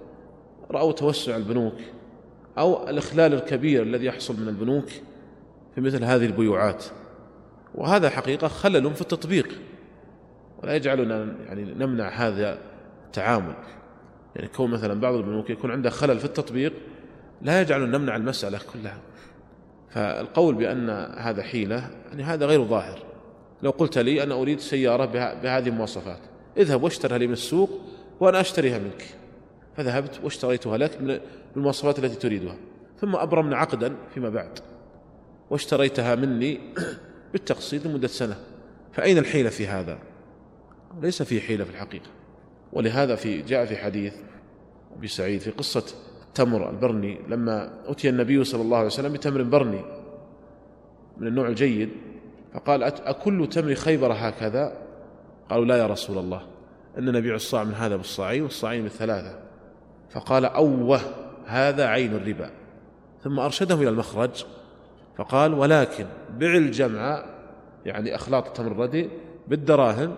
[0.70, 1.74] رأوا توسع البنوك
[2.58, 4.88] أو الإخلال الكبير الذي يحصل من البنوك
[5.74, 6.84] في مثل هذه البيوعات.
[7.74, 9.48] وهذا حقيقة خلل في التطبيق.
[10.62, 12.58] ولا يجعلنا يعني نمنع هذا
[13.06, 13.54] التعامل.
[14.36, 16.72] يعني كون مثلا بعض البنوك يكون عنده خلل في التطبيق
[17.42, 18.98] لا يجعل نمنع المسألة كلها.
[19.90, 22.98] فالقول بأن هذا حيلة يعني هذا غير ظاهر.
[23.62, 25.04] لو قلت لي أنا أريد سيارة
[25.42, 26.20] بهذه المواصفات
[26.56, 27.70] اذهب واشترها لي من السوق
[28.20, 29.04] وأنا أشتريها منك.
[29.76, 31.20] فذهبت واشتريتها لك من
[31.56, 32.56] المواصفات التي تريدها.
[33.00, 34.58] ثم أبرمنا عقدا فيما بعد.
[35.50, 36.60] واشتريتها مني
[37.32, 38.36] بالتقسيط لمدة سنة.
[38.92, 39.98] فأين الحيلة في هذا؟
[41.02, 42.17] ليس فيه حيلة في الحقيقة.
[42.72, 44.14] ولهذا في جاء في حديث
[44.96, 45.84] أبي سعيد في قصة
[46.28, 49.80] التمر البرني لما أتي النبي صلى الله عليه وسلم بتمر برني
[51.18, 51.88] من النوع الجيد
[52.54, 54.78] فقال أكل تمر خيبر هكذا؟
[55.50, 56.42] قالوا لا يا رسول الله
[56.98, 59.38] أن نبيع الصاع من هذا بالصاعين والصاعين بالثلاثة
[60.10, 61.00] فقال أوه
[61.46, 62.50] هذا عين الربا.
[63.24, 64.44] ثم أرشدهم إلى المخرج
[65.16, 66.06] فقال ولكن
[66.38, 67.24] بع الجمع
[67.86, 69.10] يعني أخلاط التمر الردي
[69.48, 70.14] بالدراهم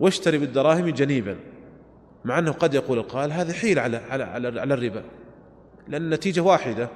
[0.00, 1.36] واشتري بالدراهم جنيبا.
[2.24, 5.02] مع أنه قد يقول القائل هذا حيل على, على, على, على الربا
[5.88, 6.88] لأن النتيجة واحدة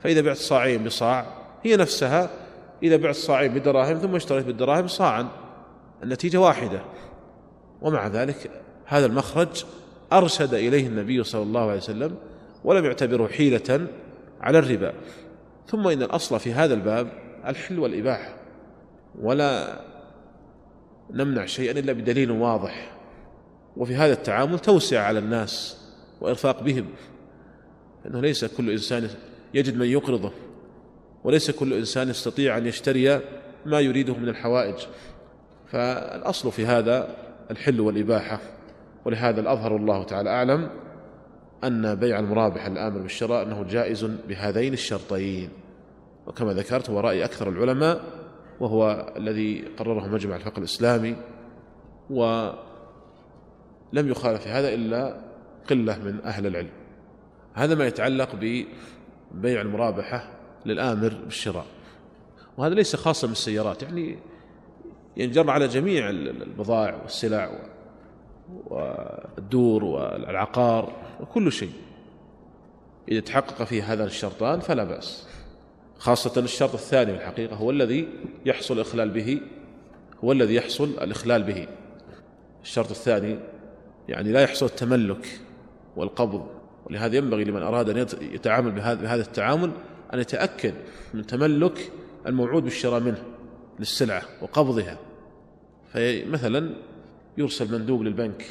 [0.00, 1.26] فإذا بعت صاعين بصاع
[1.62, 2.30] هي نفسها
[2.82, 5.28] إذا بعت صاعين بدراهم ثم اشتريت بالدراهم صاعا
[6.02, 6.82] النتيجة واحدة.
[7.82, 8.50] ومع ذلك
[8.86, 9.64] هذا المخرج
[10.12, 12.16] أرشد إليه النبي صلى الله عليه وسلم
[12.64, 13.86] ولم يعتبره حيلة
[14.40, 14.92] على الربا.
[15.66, 17.08] ثم إن الأصل في هذا الباب
[17.46, 18.36] الحل والإباحة
[19.20, 19.80] ولا
[21.10, 22.91] نمنع شيئا إلا بدليل واضح.
[23.76, 25.80] وفي هذا التعامل توسع على الناس
[26.20, 26.86] وإرفاق بهم.
[28.06, 29.08] أنه ليس كل إنسان
[29.54, 30.32] يجد من يقرضه
[31.24, 33.20] وليس كل إنسان يستطيع أن يشتري
[33.66, 34.76] ما يريده من الحوائج.
[35.66, 37.16] فالأصل في هذا
[37.50, 38.40] الحل والإباحة
[39.04, 40.70] ولهذا الأظهر الله تعالى أعلم
[41.64, 45.48] أن بيع المرابح الآمر بالشراء أنه جائز بهذين الشرطين.
[46.26, 48.00] وكما ذكرت هو رأي أكثر العلماء
[48.60, 51.16] وهو الذي قرره مجمع الفقه الإسلامي
[53.92, 55.20] ولم يخالف في هذا إلا
[55.70, 56.70] قلة من أهل العلم.
[57.54, 60.28] هذا ما يتعلق ببيع المرابحة
[60.66, 61.66] للآمر بالشراء.
[62.56, 64.18] وهذا ليس خاصا بالسيارات يعني
[65.16, 67.50] ينجر على جميع البضائع والسلع
[68.66, 71.72] والدور والعقار وكل شيء.
[73.08, 75.28] إذا تحقق فيه هذا الشرطان فلا بأس.
[75.98, 78.08] خاصة الشرط الثاني في الحقيقة هو الذي
[78.46, 79.40] يحصل الإخلال به
[80.24, 81.66] هو الذي يحصل الإخلال به.
[82.62, 83.38] الشرط الثاني
[84.08, 85.40] يعني لا يحصل التملك
[85.96, 86.46] والقبض.
[86.86, 89.70] ولهذا ينبغي لمن أراد أن يتعامل بهذا التعامل
[90.14, 90.74] أن يتأكد
[91.14, 91.92] من تملك
[92.26, 93.22] الموعود بالشراء منه
[93.78, 94.98] للسلعة وقبضها.
[95.92, 96.70] فمثلا
[97.38, 98.44] يرسل مندوب للبنك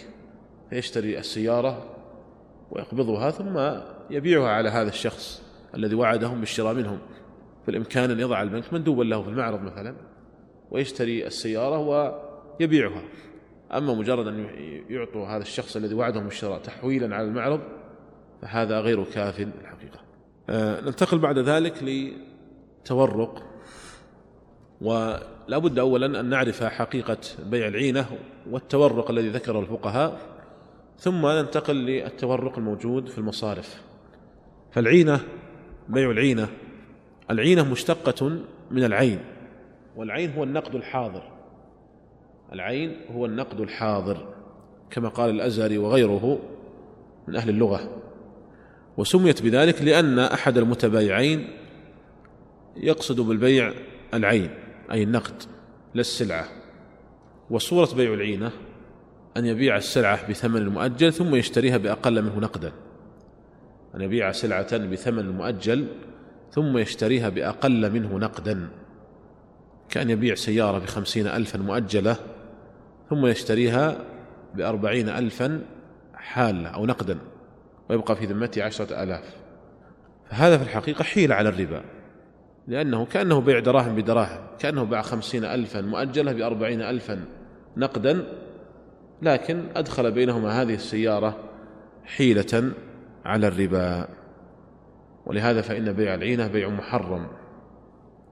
[0.70, 1.96] فيشتري السيارة
[2.72, 3.82] ويقبضها ثم
[4.16, 5.44] يبيعها على هذا الشخص
[5.76, 7.00] الذي وعدهم بالشراء منهم.
[7.66, 9.96] في الإمكان أن يضع البنك مندوبا له في المعرض مثلا
[10.72, 11.78] ويشتري السيارة
[12.60, 13.02] ويبيعها.
[13.74, 14.48] أما مجرد أن
[14.90, 17.62] يعطوا هذا الشخص الذي وعدهم بالشراء تحويلا على المعرض
[18.42, 20.00] فهذا غير كاف الحقيقة.
[20.50, 21.74] آه ننتقل بعد ذلك
[22.84, 23.44] لتورق.
[24.82, 28.06] ولا بد أولا أن نعرف حقيقة بيع العينة
[28.50, 30.20] والتورق الذي ذكره الفقهاء
[30.98, 33.82] ثم ننتقل للتورق الموجود في المصارف.
[34.72, 35.20] فالعينة
[35.90, 36.48] بيع العينة.
[37.32, 38.40] العينة مشتقة
[38.72, 39.20] من العين
[39.96, 41.31] والعين هو النقد الحاضر.
[42.54, 44.34] العين هو النقد الحاضر
[44.90, 46.40] كما قال الأزهري وغيره
[47.28, 48.02] من أهل اللغة.
[48.98, 51.48] وسميت بذلك لأن أحد المتبايعين
[52.78, 53.74] يقصد بالبيع
[54.14, 54.50] العين
[54.92, 55.44] أي النقد
[55.94, 56.48] لا السلعة.
[57.50, 58.52] وصورة بيع العينة
[59.38, 62.72] أن يبيع السلعة بثمن مؤجل ثم يشتريها بأقل منه نقدا.
[63.96, 65.88] أن يبيع سلعة بثمن مؤجل
[66.52, 68.70] ثم يشتريها بأقل منه نقدا.
[69.90, 72.16] كأن يبيع سيارة بخمسين ألفا مؤجلة
[73.12, 73.98] ثم يشتريها
[74.56, 75.62] بأربعين ألفا
[76.14, 77.18] حالة أو نقدا
[77.90, 79.36] ويبقى في ذمته عشرة آلاف.
[80.30, 81.82] فهذا في الحقيقة حيلة على الربا
[82.68, 87.26] لأنه كأنه بيع دراهم بدراهم كأنه باع خمسين ألفا مؤجلة بأربعين ألفا
[87.78, 88.24] نقدا
[89.22, 91.38] لكن أدخل بينهما هذه السيارة
[92.06, 92.72] حيلة
[93.26, 94.08] على الربا.
[95.26, 97.28] ولهذا فإن بيع العينة بيع محرم.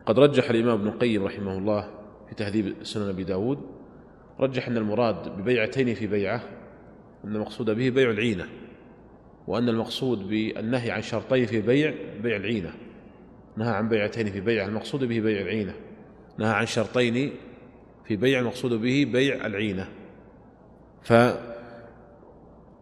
[0.05, 1.89] قد رجح الإمام ابن القيم رحمه الله
[2.29, 3.78] في تهذيب سنن أبي داود
[4.39, 6.41] رجح أن المراد ببيعتين في بيعة
[7.25, 8.45] أن المقصود به بيع العينة
[9.47, 12.73] وأن المقصود بالنهي عن شرطين في بيع بيع العينة.
[13.57, 15.73] نهى عن بيعتين في بيع المقصود به بيع العينة.
[16.37, 17.31] نهى عن شرطين
[18.05, 19.89] في بيع المقصود به بيع العينة.
[21.01, 21.37] فبيع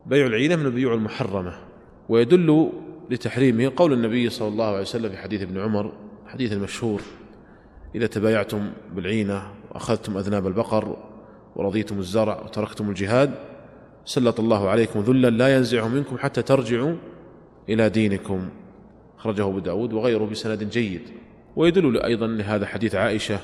[0.09, 1.53] العينة من البيوع المحرمة
[2.09, 2.71] ويدل
[3.09, 5.93] لتحريمه قول النبي صلى الله عليه وسلم في حديث ابن عمر
[6.27, 7.01] حديث المشهور
[7.95, 11.06] إذا تبايعتم بالعينة وأخذتم أذناب البقر
[11.57, 13.31] ورضيتم الزرع وتركتم الجهاد
[14.05, 16.95] سلط الله عليكم ذلا لا ينزعه منكم حتى ترجعوا
[17.69, 18.49] إلى دينكم.
[19.19, 21.01] أخرجه أبو داود وغيره بسند جيد.
[21.55, 23.39] ويدل أيضا لهذا حديث عائشة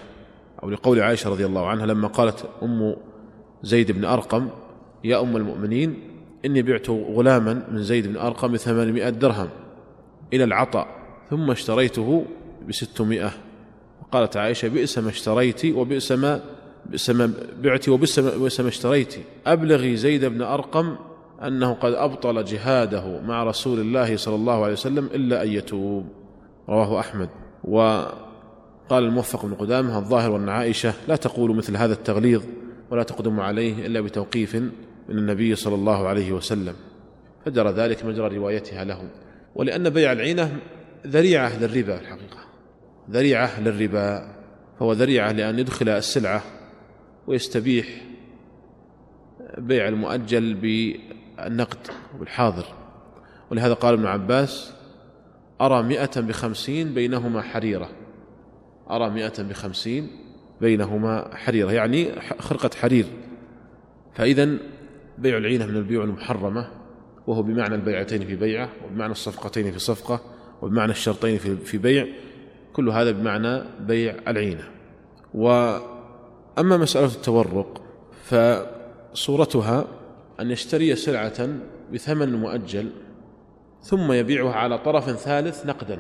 [0.63, 2.95] أو لقول عائشة رضي الله عنها لما قالت أم
[3.63, 4.49] زيد بن أرقم
[5.03, 5.99] يا أم المؤمنين
[6.45, 9.49] إني بعت غلاما من زيد بن أرقم بثمانمائة درهم
[10.33, 10.87] إلى العطاء
[11.29, 12.25] ثم اشتريته
[12.67, 13.31] بستمائة.
[14.01, 16.52] وقالت عائشة بئس ما اشتريت وبئس ما
[16.85, 17.31] بئس ما
[17.61, 19.15] بعت وبئس ما اشتريت
[19.47, 20.95] أبلغي زيد بن أرقم
[21.47, 26.05] أنه قد أبطل جهاده مع رسول الله صلى الله عليه وسلم إلا أن يتوب.
[26.69, 27.29] رواه أحمد.
[27.63, 32.43] وقال الموفق بن قدامة الظاهر وأن عائشة لا تقول مثل هذا التغليظ
[32.91, 34.71] ولا تقدم عليه إلا بتوقيف من
[35.09, 36.73] النبي صلى الله عليه وسلم.
[37.45, 39.09] فجرى ذلك مجرى روايتها له.
[39.55, 40.57] ولأن بيع العينة
[41.07, 42.37] ذريعة للربا الحقيقة.
[43.11, 44.33] ذريعة للربا.
[44.79, 46.43] فهو ذريعة لأن يدخل السلعة
[47.27, 47.87] ويستبيح
[49.57, 52.65] بيع المؤجل بالنقد وبالحاضر
[53.51, 54.73] ولهذا قال ابن عباس
[55.61, 57.89] أرى مئة بخمسين بينهما حريرة.
[58.89, 60.07] أرى مئة بخمسين
[60.61, 63.05] بينهما حريرة يعني خرقة حرير.
[64.13, 64.57] فإذا
[65.17, 66.67] بيع العينة من البيوع المحرمة
[67.27, 70.21] وهو بمعنى البيعتين في بيعة وبمعنى الصفقتين في صفقة
[70.61, 72.07] وبمعنى الشرطين في بيع
[72.73, 74.63] كل هذا بمعنى بيع العينة.
[76.57, 77.81] وأما مسألة التورق
[78.23, 79.85] فصورتها
[80.39, 81.49] أن يشتري سلعة
[81.93, 82.89] بثمن مؤجل
[83.81, 85.99] ثم يبيعها على طرف ثالث نقدا.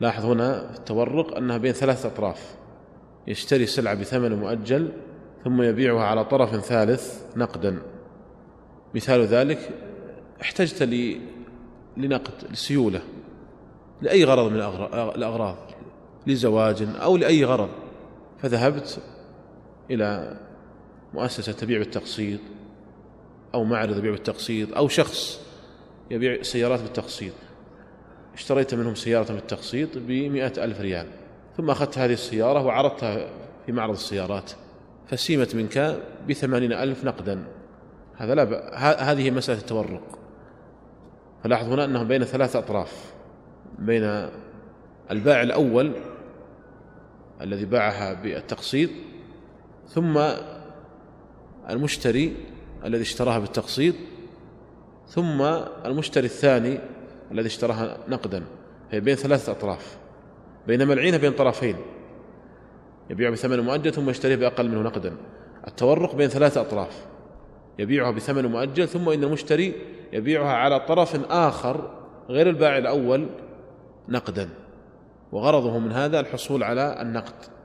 [0.00, 2.54] لاحظ هنا التورق أنها بين ثلاث أطراف.
[3.26, 4.92] يشتري سلعة بثمن مؤجل
[5.44, 7.82] ثم يبيعها على طرف ثالث نقدا.
[8.94, 9.70] مثال ذلك
[10.42, 10.82] احتجت
[11.96, 13.00] لنقد لسيولة
[14.02, 14.56] لأي غرض من
[15.16, 15.56] الأغراض
[16.26, 17.68] لزواج أو لأي غرض.
[18.38, 19.00] فذهبت
[19.90, 20.36] إلى
[21.14, 22.40] مؤسسة تبيع بالتقسيط
[23.54, 25.40] أو معرض يبيع بالتقسيط أو شخص
[26.10, 27.32] يبيع سيارات بالتقسيط
[28.34, 31.06] اشتريت منهم سيارة بالتقسيط بمئة ألف ريال
[31.56, 33.28] ثم أخذت هذه السيارة وعرضتها
[33.66, 34.52] في معرض السيارات
[35.06, 35.96] فسيمت منك
[36.28, 37.44] بثمانين ألف نقدا
[38.16, 38.74] هذا لا.
[39.12, 40.18] هذه مسألة التورق
[41.44, 43.12] فلاحظ هنا أنه بين ثلاث أطراف
[43.78, 44.28] بين
[45.10, 45.92] البائع الأول
[47.40, 48.90] الذي باعها بالتقسيط
[49.90, 50.20] ثم
[51.70, 52.36] المشتري
[52.84, 53.94] الذي اشتراها بالتقسيط
[55.06, 55.42] ثم
[55.86, 56.78] المشتري الثاني
[57.32, 58.44] الذي اشتراها نقدا.
[58.90, 59.98] هي بين ثلاثة أطراف
[60.66, 61.76] بينما العينة بين طرفين.
[63.10, 65.16] يبيع بثمن مؤجل ثم يشتريه بأقل منه نقدا.
[65.68, 67.06] التورق بين ثلاثة أطراف
[67.78, 69.74] يبيعها بثمن مؤجل ثم إن المشتري
[70.12, 71.90] يبيعها على طرف آخر
[72.28, 73.26] غير البائع الأول
[74.08, 74.48] نقدا.
[75.32, 77.59] وغرضه من هذا الحصول على النقد.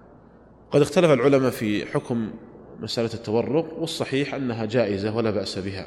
[0.76, 2.32] قد اختلف العلماء في حكم
[2.80, 5.86] مسألة التورق والصحيح أنها جائزة ولا بأس بها.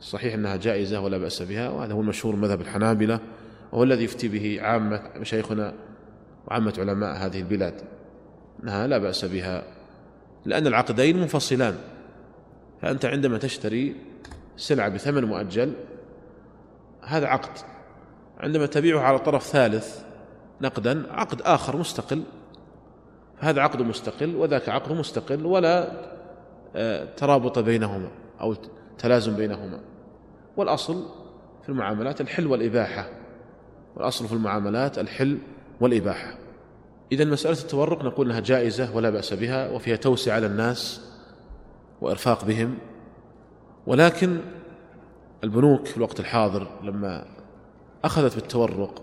[0.00, 3.20] صحيح أنها جائزة ولا بأس بها وهذا هو المشهور مذهب الحنابلة
[3.72, 5.74] وهو الذي يفتي به عامة مشايخنا
[6.46, 7.74] وعامة علماء هذه البلاد
[8.62, 9.64] أنها لا بأس بها
[10.44, 11.74] لأن العقدين منفصلان.
[12.82, 13.96] فأنت عندما تشتري
[14.56, 15.72] سلعة بثمن مؤجل
[17.02, 17.58] هذا عقد.
[18.38, 20.02] عندما تبيعه على طرف ثالث
[20.60, 22.22] نقدا عقد آخر مستقل
[23.42, 25.92] فهذا عقد مستقل وذاك عقد مستقل ولا
[26.76, 28.08] آه، ترابط بينهما
[28.40, 28.56] أو
[28.98, 29.80] تلازم بينهما.
[30.56, 31.06] والأصل
[31.62, 33.08] في المعاملات الحل والإباحة.
[33.96, 35.38] والأصل في المعاملات الحل
[35.80, 36.34] والإباحة.
[37.12, 41.00] إذا مسألة التورق نقول أنها جائزة ولا بأس بها وفيها توسع على الناس
[42.00, 42.78] وإرفاق بهم.
[43.86, 44.40] ولكن
[45.44, 47.24] البنوك في الوقت الحاضر لما
[48.04, 49.02] أخذت بالتورق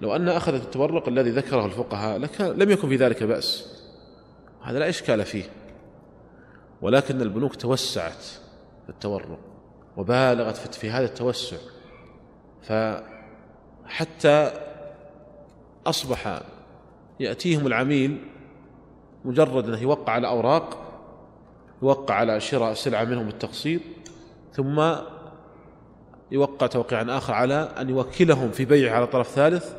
[0.00, 3.80] لو أن أخذت بالتورق الذي ذكره الفقهاء لم يكن في ذلك بأس.
[4.62, 5.44] هذا لا إشكال فيه.
[6.82, 8.22] ولكن البنوك توسعت
[8.84, 9.38] في التورق
[9.96, 11.56] وبالغت في هذا التوسع.
[12.62, 14.52] فحتى
[15.86, 16.40] أصبح
[17.20, 18.18] يأتيهم العميل
[19.24, 20.78] مجرد أنه يوقع على أوراق
[21.82, 23.80] يوقع على شراء سلعة منهم بالتقسيط
[24.52, 24.94] ثم
[26.30, 29.74] يوقع توقيعا آخر على أن يوكلهم في بيعه على طرف ثالث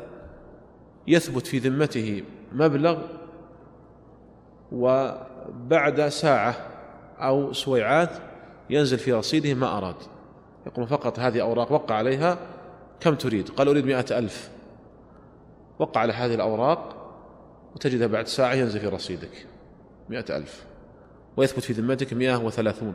[1.06, 2.22] يثبت في ذمته
[2.52, 3.02] مبلغ
[4.72, 6.56] وبعد ساعة
[7.18, 8.10] أو سويعات
[8.70, 9.96] ينزل في رصيده ما أراد.
[10.66, 12.38] يقول فقط هذه أوراق وقع عليها
[13.00, 14.50] كم تريد؟ قال أريد مئة ألف.
[15.78, 16.96] وقع على هذه الأوراق
[17.74, 19.46] وتجدها بعد ساعة ينزل في رصيدك
[20.08, 20.64] مئة ألف.
[21.36, 22.94] ويثبت في ذمتك مئة وثلاثون.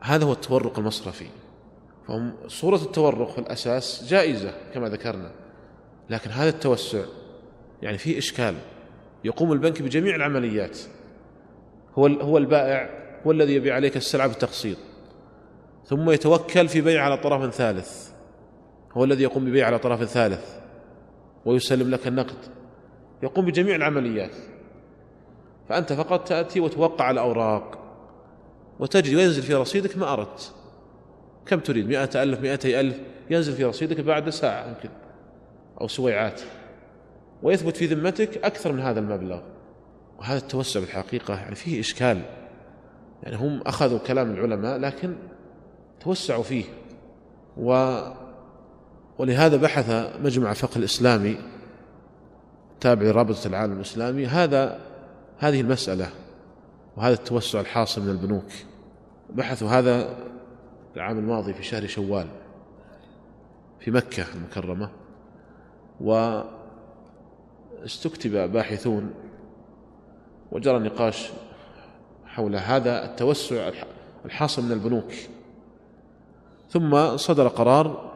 [0.00, 1.26] هذا هو التورق المصرفي.
[2.08, 5.30] فهم صورة التورق في الأساس جائزة كما ذكرنا.
[6.10, 7.04] لكن هذا التوسع
[7.82, 8.54] يعني فيه إشكال.
[9.24, 10.78] يقوم البنك بجميع العمليات.
[11.94, 12.90] هو هو البائع
[13.26, 14.76] هو الذي يبيع عليك السلعة بالتقسيط.
[15.84, 18.10] ثم يتوكل في بيع على طرف ثالث.
[18.92, 20.56] هو الذي يقوم ببيع على طرف ثالث.
[21.44, 22.36] ويسلم لك النقد.
[23.22, 24.34] يقوم بجميع العمليات.
[25.68, 27.78] فأنت فقط تأتي وتوقع الأوراق.
[28.80, 30.54] وتجد وينزل في رصيدك ما أردت.
[31.46, 33.00] كم تريد؟ مئة ألف مئتي ألف.
[33.30, 34.88] ينزل في رصيدك بعد ساعة يمكن.
[35.80, 36.40] أو سويعات.
[37.42, 39.40] ويثبت في ذمتك أكثر من هذا المبلغ.
[40.18, 42.22] وهذا التوسع بالحقيقة يعني فيه إشكال.
[43.22, 45.16] يعني هم أخذوا كلام العلماء لكن
[46.00, 46.64] توسعوا فيه.
[47.56, 47.98] و
[49.18, 51.36] ولهذا بحث مجمع الفقه الإسلامي
[52.80, 54.80] تابع لرابطة العالم الإسلامي هذا
[55.38, 56.08] هذه المسألة
[56.96, 58.52] وهذا التوسع الحاصل من البنوك.
[59.30, 60.16] بحثوا هذا
[60.96, 62.26] العام الماضي في شهر شوال
[63.80, 64.90] في مكة المكرمة.
[67.82, 69.14] واستكتب باحثون
[70.52, 71.30] وجرى النقاش
[72.26, 73.70] حول هذا التوسع
[74.24, 75.12] الحاصل من البنوك.
[76.70, 78.12] ثم صدر قرار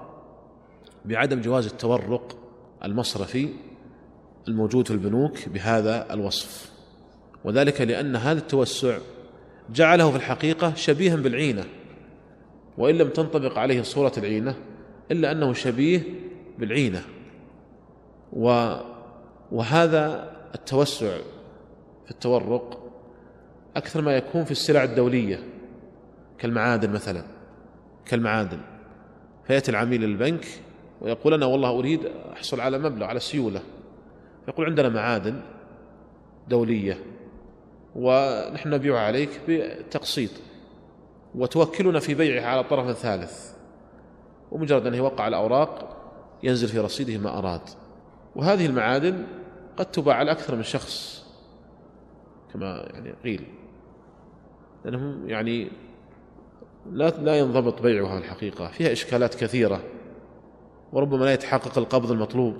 [1.04, 2.36] بعدم جواز التورق
[2.84, 3.48] المصرفي
[4.48, 6.72] الموجود في البنوك بهذا الوصف
[7.44, 8.98] وذلك لأن هذا التوسع
[9.70, 11.64] جعله في الحقيقة شبيها بالعينة
[12.78, 14.56] وإن لم تنطبق عليه صورة العينة
[15.10, 16.02] إلا أنه شبيه
[16.58, 17.02] بالعينة.
[18.32, 18.76] و
[19.53, 21.16] وهذا التوسع
[22.05, 22.80] في التورق
[23.76, 25.45] أكثر ما يكون في السلع الدولية
[26.38, 27.24] كالمعادن مثلا
[28.07, 28.61] كالمعادن.
[29.47, 30.47] فيأتي العميل للبنك
[31.01, 32.01] ويقول أنا والله أريد
[32.32, 33.61] أحصل على مبلغ على سيولة.
[34.49, 35.40] يقول عندنا معادن
[36.49, 36.99] دولية
[37.97, 40.30] ونحن نبيعها عليك بتقسيط
[41.34, 43.53] وتوكلنا في بيعها على طرف ثالث.
[44.53, 45.97] ومجرد أنه يوقع الأوراق
[46.42, 47.61] ينزل في رصيده ما أراد.
[48.37, 49.26] وهذه المعادن
[49.76, 51.24] قد تباع على أكثر من شخص
[52.53, 53.45] كما يعني قيل.
[54.85, 55.70] لأنهم يعني
[56.91, 59.80] لا لا ينضبط بيعها الحقيقة فيها إشكالات كثيرة
[60.93, 62.57] وربما لا يتحقق القبض المطلوب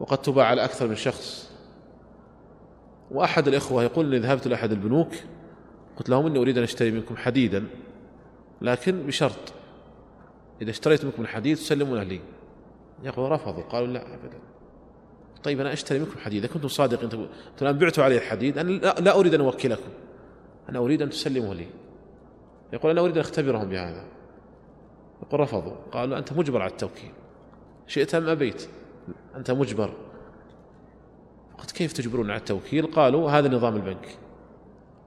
[0.00, 1.50] وقد تباع على أكثر من شخص.
[3.10, 5.12] وأحد الإخوة يقول إني ذهبت لأحد البنوك
[5.96, 7.66] قلت لهم إني أريد أن أشتري منكم حديدا
[8.62, 9.52] لكن بشرط
[10.62, 12.20] إذا اشتريت منكم الحديد تسلمونه لي.
[13.04, 14.38] يقول رفضوا قالوا لا أبدا.
[15.44, 17.26] طيب أنا أشتري منكم حديد إذا كنتم صادقين أنتم
[17.62, 19.90] الآن بعتوا علي الحديد أنا لا أريد أن أوكلكم.
[20.68, 21.66] أنا أريد أن تسلموه لي.
[22.72, 24.04] يقول أنا أريد أن أختبرهم بهذا.
[25.22, 27.10] يقول رفضوا قالوا أنت مجبر على التوكيل.
[27.86, 28.68] شئت أم أبيت؟
[29.36, 29.90] أنت مجبر.
[31.58, 34.18] قلت كيف تجبرون على التوكيل؟ قالوا هذا نظام البنك.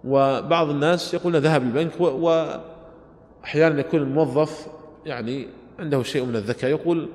[0.03, 4.67] وبعض الناس يقولون ذهب البنك وأحيانا يكون الموظف
[5.05, 5.47] يعني
[5.79, 7.09] عنده شيء من الذكاء يقول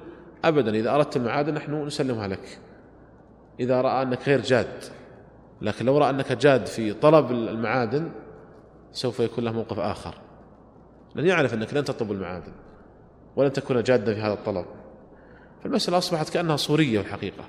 [0.44, 2.58] أبدا إذا أردت المعادن نحن نسلمها لك.
[3.60, 4.84] إذا رأى أنك غير جاد
[5.62, 8.10] لكن لو رأى أنك جاد في طلب المعادن
[8.92, 10.14] سوف يكون له موقف آخر.
[11.14, 12.52] لن يعرف أنك لن تطلب المعادن
[13.36, 14.64] ولن تكون جادا في هذا الطلب.
[15.62, 17.44] فالمسألة أصبحت كأنها صورية الحقيقة.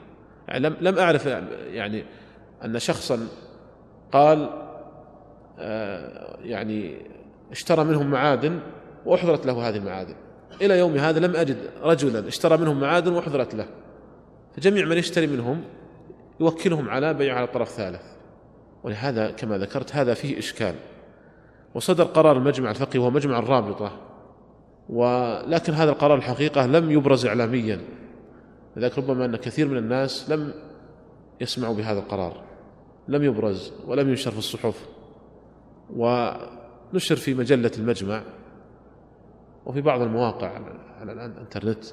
[0.48, 1.26] يعني لم لم أعرف
[1.72, 2.06] يعني
[2.66, 3.28] أن شخصا
[4.12, 4.50] قال
[5.60, 6.98] آه، يعني
[7.52, 8.60] اشترى منهم معادن
[9.06, 10.16] وأحضرت له هذه المعادن.
[10.62, 13.66] إلى يوم هذا لم أجد رجلا اشترى منهم معادن وأحضرت له.
[14.56, 15.64] فجميع من يشتري منهم
[16.40, 18.02] يوكلهم على بيع على طرف ثالث.
[18.84, 20.76] ولهذا كما ذكرت هذا فيه إشكال.
[21.76, 23.92] وصدر قرار المجمع الفقهي وهو مجمع الرابطة.
[24.90, 27.82] ولكن هذا القرار الحقيقة لم يبرز إعلاميا.
[28.76, 30.54] لذلك ربما أن كثير من الناس لم
[31.42, 32.44] يسمعوا بهذا القرار.
[33.08, 34.86] لم يبرز ولم ينشر في الصحف.
[35.96, 38.22] ونشر في مجلة المجمع.
[39.66, 40.52] وفي بعض المواقع
[41.02, 41.84] على الإنترنت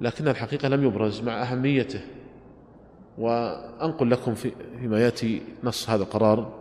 [0.00, 2.00] لكن الحقيقة لم يبرز مع أهميته.
[3.18, 6.52] وأنقل لكم في فيما يأتي نص هذا القرار.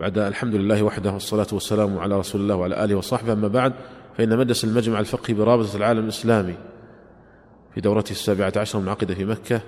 [0.00, 3.32] بعد الحمد لله وحده والصلاة والسلام على رسول الله وعلى آله وصحبه.
[3.32, 3.72] أما بعد
[4.18, 6.54] فإن مجلس المجمع الفقهي برابطة العالم الإسلامي
[7.74, 9.58] في دورته السابعة عشر المنعقدة في مكة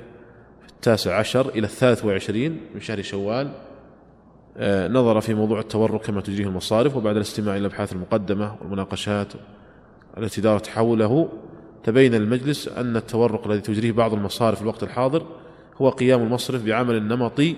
[0.61, 3.53] في التاسع عشر إلى الثالث وعشرين من شهر شوال
[4.89, 9.33] نظر في موضوع التورق كما تجريه المصارف وبعد الاستماع إلى الأبحاث المقدمة والمناقشات
[10.19, 11.29] التي دارت حوله
[11.85, 15.27] تبين المجلس أن التورق الذي تجريه بعض المصارف في الوقت الحاضر
[15.77, 17.57] هو قيام المصرف بعمل نمطي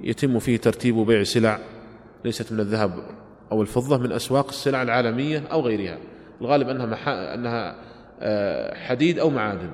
[0.00, 1.58] يتم فيه ترتيب بيع سلع
[2.24, 2.92] ليست من الذهب
[3.52, 5.98] أو الفضة من أسواق السلع العالمية أو غيرها.
[6.40, 7.34] الغالب أنها, محا...
[7.34, 7.76] أنها
[8.20, 9.70] آه، حديد أو معادن.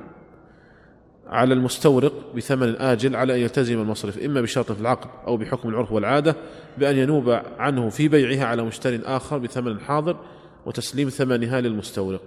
[1.31, 5.93] على المستورق بثمن آجل على أن يلتزم المصرف إما بشرط في العقد أو بحكم العرف
[5.93, 6.37] والعادة
[6.79, 10.17] بأن ينوب عنه في بيعها على مشتر آخر بثمن حاضر
[10.67, 12.23] وتسليم ثمنها للمستورق.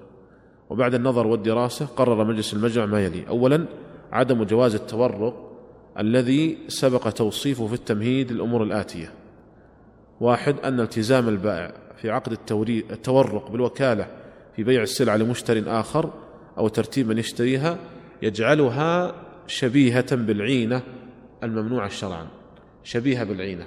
[0.69, 3.65] وبعد النظر والدراسة قرر مجلس المجمع ما يلي أولا
[4.11, 5.49] عدم جواز التورق
[5.99, 9.11] الذي سبق توصيفه في التمهيد الأمور الآتية.
[10.21, 14.07] واحد أن التزام البائع في عقد التورق بالوكالة
[14.55, 16.09] في بيع السلعة لمشتر آخر
[16.57, 17.77] أو ترتيب من يشتريها
[18.23, 19.15] يجعلها
[19.47, 20.81] شبيهة بالعينة
[21.43, 22.27] الممنوعة شرعا.
[22.83, 23.65] شبيهة بالعينة.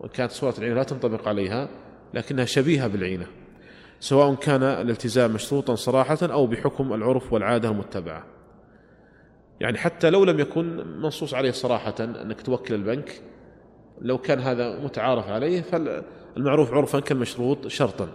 [0.00, 1.68] وإن كانت صورة العينة لا تنطبق عليها
[2.14, 3.26] لكنها شبيهة بالعينة.
[4.00, 8.26] سواء كان الالتزام مشروطا صراحة أو بحكم العرف والعادة المتبعة.
[9.60, 13.22] يعني حتى لو لم يكن منصوص عليه صراحة أنك توكل البنك
[14.00, 18.08] لو كان هذا متعارف عليه فالمعروف عرفا كالمشروط شرطا.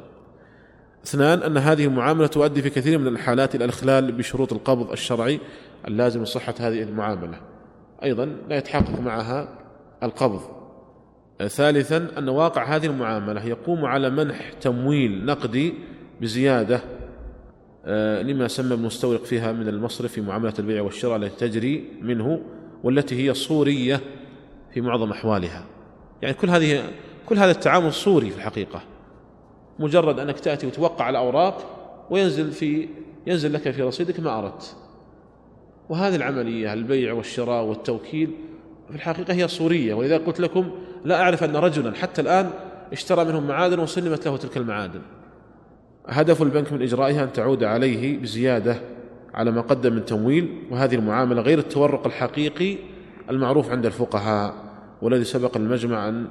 [1.04, 5.39] اثنان أن هذه المعاملة تؤدي في كثير من الحالات إلى الإخلال بشروط القبض الشرعي
[5.88, 7.39] اللازم لصحة هذه المعاملة.
[8.04, 9.47] أيضا لا يتحقق معها
[10.04, 10.41] القبض.
[11.47, 15.74] ثالثا أن واقع هذه المعاملة يقوم على منح تمويل نقدي
[16.22, 16.82] بزيادة
[17.86, 22.41] آه، لما سمى المستورق فيها من المصرف في معاملة البيع والشراء التي تجري منه
[22.84, 24.01] والتي هي صورية
[24.74, 25.66] في معظم أحوالها.
[26.22, 26.84] يعني كل هذه
[27.26, 28.82] كل هذا التعامل صوري في الحقيقة.
[29.80, 31.66] مجرد أنك تأتي وتوقع الأوراق
[32.10, 32.90] وينزل في
[33.28, 34.76] ينزل لك في رصيدك ما أردت.
[35.90, 38.32] وهذه العملية البيع والشراء والتوكيل
[38.90, 39.94] في الحقيقة هي صورية.
[39.94, 40.72] ولذا قلت لكم
[41.06, 42.50] لا أعرف أن رجلا حتى الآن
[42.92, 45.02] اشترى منهم معادن وسلمت له تلك المعادن.
[46.08, 48.78] هدف البنك من إجرائها أن تعود عليه بزيادة
[49.34, 52.78] على ما قدم من تمويل وهذه المعاملة غير التورق الحقيقي
[53.30, 54.54] المعروف عند الفقهاء
[55.02, 56.28] والذي سبق المجمع أن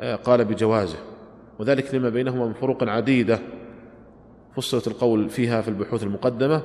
[0.00, 0.98] آه، قال بجوازه.
[1.58, 3.38] وذلك لما بينهما من فروق عديدة.
[4.56, 6.62] فصلت القول فيها في البحوث المقدمة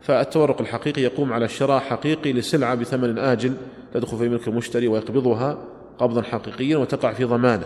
[0.00, 3.54] فالتورق الحقيقي يقوم على شراء حقيقي لسلعة بثمن آجل
[3.94, 5.58] تدخل في ملك المشتري ويقبضها
[5.98, 7.64] قبضا حقيقيا وتقع في ضمانة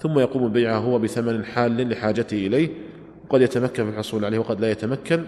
[0.00, 2.68] ثم يقوم بيعها هو بثمن حال لحاجته إليه
[3.24, 5.24] وقد يتمكن في الحصول عليه وقد لا يتمكن.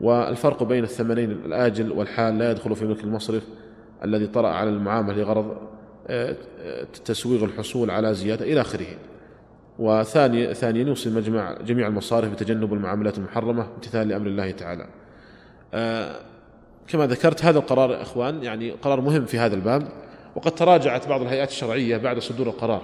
[0.00, 3.42] والفرق بين الثمنين الآجل والحال لا يدخل في ملك المصرف
[4.04, 5.56] الذي طرأ على المعاملة لغرض
[6.06, 6.36] آه،
[7.04, 8.86] تسويغ الحصول على زيادة إلى آخره.
[9.78, 14.86] وثاني ثانيا يوصي المجمع جميع المصارف بتجنب المعاملات المحرمة امتثال لأمر الله تعالى.
[15.74, 16.16] آه،
[16.88, 19.88] كما ذكرت هذا القرار يا إخوان يعني قرار مهم في هذا الباب
[20.36, 22.82] وقد تراجعت بعض الهيئات الشرعية بعد صدور القرار.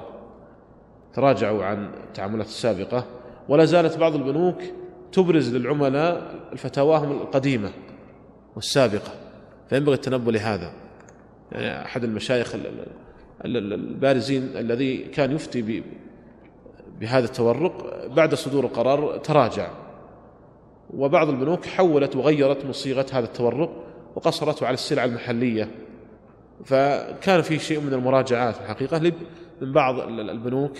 [1.14, 3.04] تراجعوا عن التعاملات السابقة
[3.48, 4.62] ولا زالت بعض البنوك
[5.12, 7.70] تبرز للعملاء فتاواهم القديمة
[8.56, 9.12] والسابقة
[9.68, 10.72] فينبغي التنبؤ لهذا.
[11.52, 12.54] يعني أحد المشايخ
[13.44, 15.82] البارزين الذي كان يفتي
[17.00, 19.70] بهذا التورق بعد صدور القرار تراجع.
[20.94, 23.70] وبعض البنوك حولت وغيرت من صيغه هذا التورق
[24.16, 25.68] وقصرته على السلع المحلية.
[26.64, 29.12] فكان في شيء من المراجعات الحقيقة
[29.60, 30.78] من بعض البنوك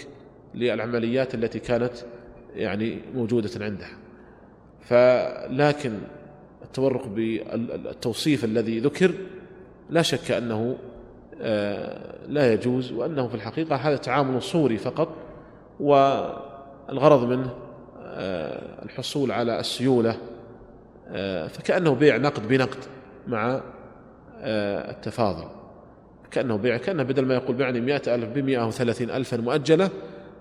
[0.54, 1.92] للعمليات التي كانت
[2.54, 3.90] يعني موجودة عندها.
[4.80, 5.98] فلكن
[6.62, 9.12] التورق بالتوصيف الذي ذكر
[9.90, 10.76] لا شك أنه
[11.42, 15.08] آه، لا يجوز وأنه في الحقيقة هذا تعامل صوري فقط
[15.80, 17.54] والغرض منه
[18.02, 20.16] آه، الحصول على السيولة
[21.08, 22.78] آه، فكأنه بيع نقد بنقد
[23.26, 23.60] مع
[24.40, 25.48] آه، التفاضل.
[26.30, 29.90] كأنه بيع كأنه بدل ما يقول بعني مئة ألف بمئة وثلاثين ألفا مؤجلة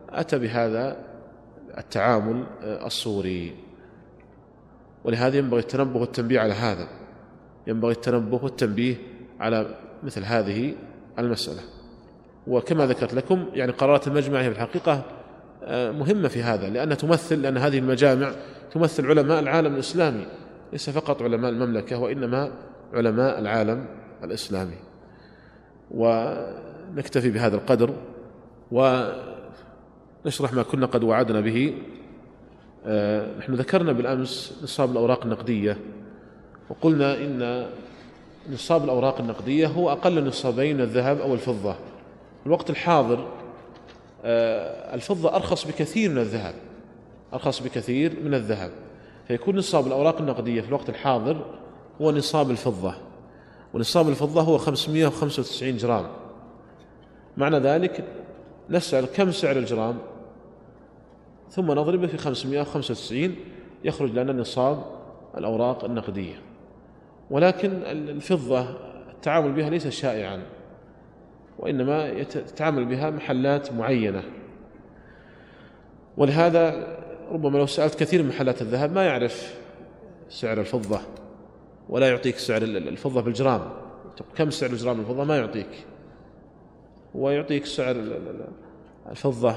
[0.10, 0.98] أتى بهذا
[1.78, 3.56] التعامل الصوري.
[5.04, 6.88] ولهذا ينبغي التنبه والتنبيه على هذا.
[7.68, 8.96] ينبغي التنبه والتنبيه
[9.40, 10.76] على مثل هذه
[11.20, 11.62] المسألة.
[12.48, 15.19] وكما ذكرت لكم يعني قرارات المجمع هي في الحقيقة
[15.68, 18.32] مهمة في هذا لأنها تمثل لأن هذه المجامع
[18.74, 20.26] تمثل علماء العالم الإسلامي
[20.72, 22.52] ليس فقط علماء المملكة وإنما
[22.94, 23.86] علماء العالم
[24.24, 24.78] الإسلامي.
[25.92, 27.94] ونكتفي بهذا القدر
[28.72, 31.74] ونشرح ما كنا قد وعدنا به.
[32.86, 35.78] آه، نحن ذكرنا بالأمس نصاب الأوراق النقدية
[36.70, 37.70] وقلنا إن
[38.54, 41.76] نصاب الأوراق النقدية هو أقل نصابين الذهب أو الفضة.
[42.46, 43.39] الوقت الحاضر آه،
[44.26, 46.54] الفضة أرخص بكثير من الذهب.
[47.34, 48.72] أرخص بكثير من الذهب.
[49.28, 51.46] فيكون نصاب الأوراق النقدية في الوقت الحاضر
[52.02, 52.96] هو نصاب الفضة.
[53.74, 56.08] ونصاب الفضة هو 595 جرام.
[57.38, 58.04] معنى ذلك
[58.70, 59.98] نسأل كم سعر الجرام؟
[61.50, 63.36] ثم نضربه في 595
[63.84, 64.84] يخرج لنا نصاب
[65.38, 66.36] الأوراق النقدية.
[67.30, 68.66] ولكن الفضة
[69.10, 70.44] التعامل بها ليس شائعا.
[71.60, 74.24] وإنما يتعامل بها محلات معينة.
[76.18, 76.88] ولهذا
[77.32, 79.60] ربما لو سألت كثير من محلات الذهب ما يعرف
[80.30, 81.00] سعر الفضة
[81.90, 83.62] ولا يعطيك سعر الفضة بالجرام.
[84.36, 85.86] كم سعر الجرام الفضة؟ ما يعطيك.
[87.16, 87.96] ويعطيك سعر
[89.10, 89.56] الفضة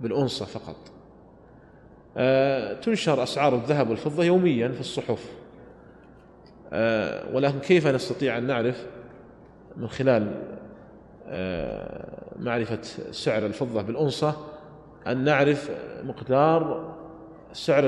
[0.00, 0.76] بالأنصة فقط.
[2.16, 5.32] آه، تنشر أسعار الذهب والفضة يوميا في الصحف.
[6.72, 8.86] آه، ولكن كيف نستطيع أن نعرف
[9.76, 10.34] من خلال
[12.36, 12.78] معرفة
[13.10, 14.36] سعر الفضة بالأنصة
[15.06, 15.70] أن نعرف
[16.04, 16.92] مقدار
[17.52, 17.84] سعر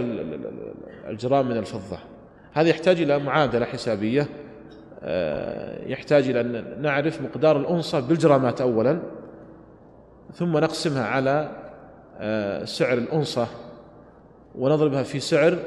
[1.09, 1.99] الجرام من الفضة.
[2.53, 4.29] هذا يحتاج إلى معادلة حسابية.
[5.07, 9.03] آه، يحتاج إلى أن نعرف مقدار الأنصة بالجرامات أولا
[10.35, 11.51] ثم نقسمها على
[12.19, 13.47] آه، سعر الأنصة
[14.55, 15.59] ونضربها في سعر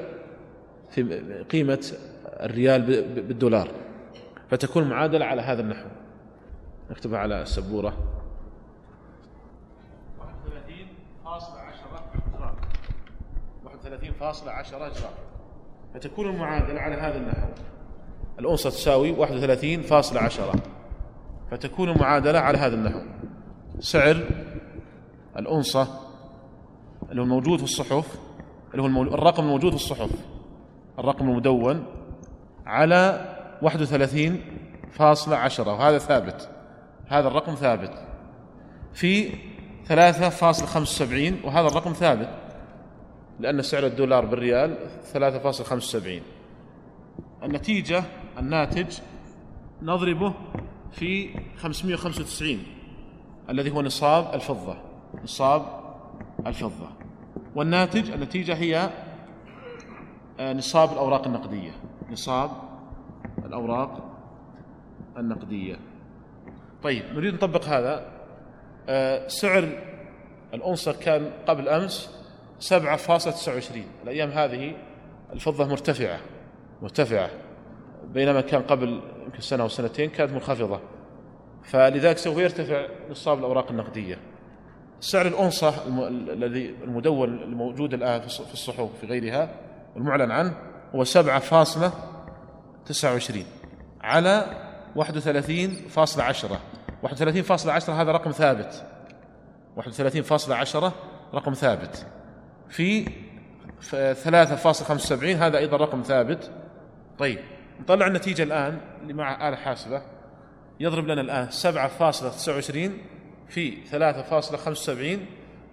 [0.89, 1.21] في
[1.51, 1.87] قيمة
[2.25, 2.81] الريال
[3.15, 3.67] بالدولار.
[4.49, 5.87] فتكون المعادلة على هذا النحو.
[6.91, 7.93] نكتبها على السبورة
[13.65, 15.13] 31.10 جرام
[15.93, 17.47] فتكون المعادلة على هذا النحو
[18.39, 20.57] الأنصة تساوي 31.10
[21.51, 22.99] فتكون المعادلة على هذا النحو
[23.79, 24.23] سعر
[25.37, 25.87] الأنصة
[27.09, 28.19] اللي هو الموجود في الصحف
[28.71, 30.09] اللي هو الرقم الموجود في الصحف.
[30.99, 31.85] الرقم المدون
[32.65, 33.25] على
[33.61, 36.49] 31.10 وهذا ثابت.
[37.07, 37.91] هذا الرقم ثابت.
[38.93, 39.29] في
[39.85, 42.29] 3.75 وهذا الرقم ثابت.
[43.39, 44.77] لأن سعر الدولار بالريال
[45.13, 46.21] 3.75
[47.43, 48.03] النتيجة
[48.37, 48.99] الناتج
[49.81, 50.33] نضربه
[50.91, 52.63] في 595
[53.49, 54.77] الذي هو نصاب الفضة.
[55.23, 55.65] نصاب
[56.47, 56.89] الفضة.
[57.55, 58.89] والناتج النتيجة هي
[60.39, 61.71] آه، نصاب الأوراق النقدية.
[62.11, 62.51] نصاب
[63.45, 64.19] الأوراق
[65.17, 65.79] النقدية.
[66.87, 68.05] طيب نريد نطبق هذا.
[68.89, 69.69] آه، سعر
[70.53, 72.09] الأنصة كان قبل أمس
[72.59, 74.75] 7.29 الأيام هذه
[75.33, 76.19] الفضة مرتفعة
[76.81, 77.29] مرتفعة
[78.03, 80.79] بينما كان قبل يمكن سنة أو سنتين كانت منخفضة.
[81.63, 84.17] فلذلك سوف يرتفع نصاب الأوراق النقدية.
[84.99, 85.73] سعر الأنصة
[86.09, 89.49] الذي المدون الموجود الآن في الصحف في غيرها
[89.95, 90.53] والمعلن عنه
[90.95, 93.37] هو 7.29
[94.01, 94.45] على
[94.95, 98.85] 31.10 31.10 هذا رقم ثابت.
[99.77, 100.91] 31.10
[101.33, 102.05] رقم ثابت.
[102.69, 103.11] في 3.75
[105.23, 106.51] هذا أيضا رقم ثابت.
[107.19, 107.39] طيب
[107.79, 110.01] نطلع النتيجة الآن اللي مع آلة حاسبة.
[110.79, 112.91] يضرب لنا الآن 7.29
[113.49, 115.19] في 3.75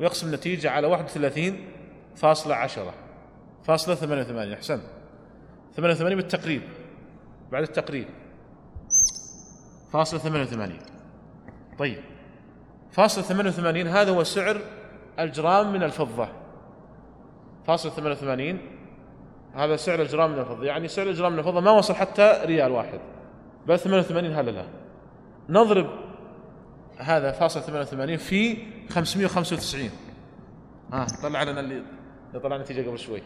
[0.00, 2.94] ويقسم النتيجة على 31.10
[3.64, 4.80] فاصلة 88 أحسن.
[5.76, 6.62] 88 بالتقريب
[7.52, 8.08] بعد التقريب.
[9.92, 10.93] فاصلة 88
[11.78, 11.98] طيب.
[12.92, 14.60] فاصلة 88 هذا هو سعر
[15.18, 16.28] الجرام من الفضة.
[17.66, 18.58] فاصل 88
[19.54, 20.64] هذا سعر الجرام من الفضة.
[20.64, 23.00] يعني سعر الجرام من الفضة ما وصل حتى ريال واحد.
[23.66, 24.64] بل 88 هذا لا
[25.48, 25.90] نضرب
[26.98, 28.56] هذا فاصل 88 في
[28.90, 29.90] 595
[30.92, 31.82] ها طلع لنا اللي
[32.42, 33.22] طلع نتيجة قبل شوي.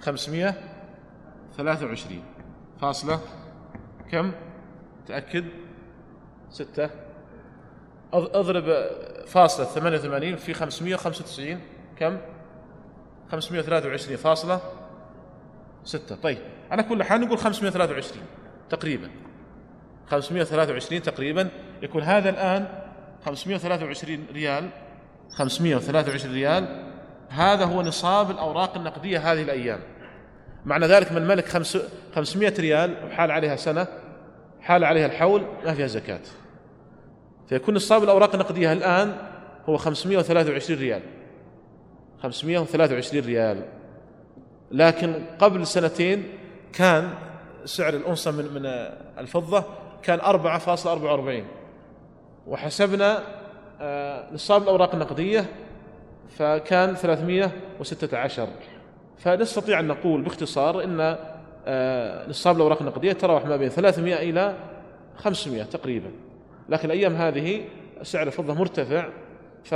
[0.00, 2.22] 523
[2.80, 3.20] فاصلة
[4.10, 4.32] كم؟
[5.06, 5.44] تأكد؟
[6.50, 6.90] ستة.
[8.14, 8.86] أضرب
[9.26, 11.60] فاصلة 88 في 595
[11.98, 12.18] كم؟
[13.32, 14.60] 523 فاصلة
[15.84, 16.16] ستة.
[16.16, 16.38] طيب
[16.70, 18.22] على كل حال نقول 523
[18.70, 19.10] تقريبا.
[20.06, 21.48] 523 تقريبا.
[21.82, 22.68] يكون هذا الآن
[23.26, 24.68] 523 ريال.
[25.30, 26.84] 523 ريال.
[27.28, 29.80] هذا هو نصاب الأوراق النقدية هذه الأيام.
[30.64, 31.48] معنى ذلك من ملك
[32.14, 33.86] 500 ريال وحال عليها سنة
[34.60, 36.20] حال عليها الحول ما فيها زكاة.
[37.48, 39.16] فيكون نصاب الأوراق النقدية الآن
[39.68, 41.02] هو 523 ريال.
[42.22, 43.64] 523 ريال.
[44.70, 46.28] لكن قبل سنتين
[46.72, 47.10] كان
[47.64, 48.66] سعر الأنصة من من
[49.18, 49.64] الفضة
[50.02, 51.44] كان 4.44
[52.46, 53.22] وحسبنا
[53.80, 55.46] آه، نصاب الأوراق النقدية
[56.38, 58.48] فكان 316
[59.18, 61.16] فنستطيع أن نقول باختصار أن
[61.66, 64.54] آه، نصاب الأوراق النقدية تراوح ما بين 300 إلى
[65.16, 66.10] 500 تقريبا.
[66.68, 67.64] لكن الأيام هذه
[68.02, 69.08] سعر الفضة مرتفع
[69.64, 69.74] ف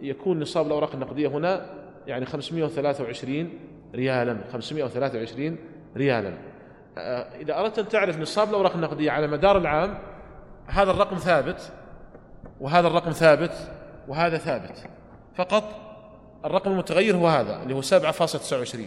[0.00, 1.66] يكون نصاب الأوراق النقدية هنا
[2.06, 3.50] يعني 523
[3.94, 5.56] ريالا 523
[5.96, 6.32] ريالا.
[6.98, 9.98] آه، إذا أردت أن تعرف نصاب الأوراق النقدية على مدار العام
[10.66, 11.72] هذا الرقم ثابت
[12.60, 13.52] وهذا الرقم ثابت
[14.08, 14.84] وهذا ثابت.
[15.36, 15.64] فقط
[16.44, 18.78] الرقم المتغير هو هذا اللي هو 7.29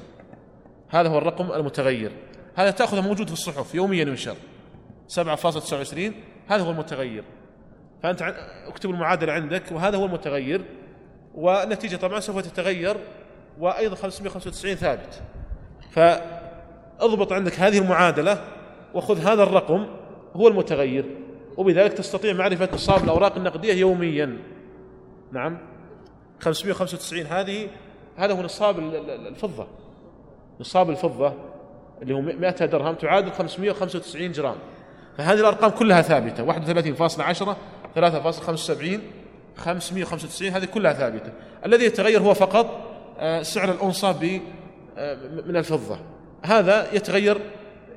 [0.90, 2.12] هذا هو الرقم المتغير.
[2.56, 4.36] هذا تأخذه موجود في الصحف يوميا ينشر.
[5.08, 6.14] 7.29
[6.52, 7.24] هذا هو المتغير.
[8.04, 8.22] فأنت
[8.68, 10.62] اكتب المعادلة عندك وهذا هو المتغير
[11.36, 12.98] والنتيجة طبعا سوف تتغير
[13.60, 15.22] وأيضا 595 ثابت.
[15.92, 18.44] فاضبط عندك هذه المعادلة
[18.94, 19.88] وخذ هذا الرقم
[20.36, 21.06] هو المتغير.
[21.58, 24.38] وبذلك تستطيع معرفة نصاب الأوراق النقدية يوميا.
[25.32, 25.58] نعم.
[26.40, 27.68] 595 هذه
[28.18, 28.80] هذا هو نصاب
[29.28, 29.68] الفضة.
[30.60, 31.34] نصاب الفضة
[32.02, 34.56] اللي هو 100 درهم تعادل 595 جرام.
[35.22, 36.44] فهذه الأرقام كلها ثابتة.
[36.44, 37.58] 31.10
[37.96, 39.00] 3.75
[39.58, 41.32] 595 هذه كلها ثابتة.
[41.66, 42.88] الذي يتغير هو فقط
[43.20, 44.40] آه، سعر الأنصة
[44.98, 46.00] آه، من الفضة.
[46.44, 47.38] هذا يتغير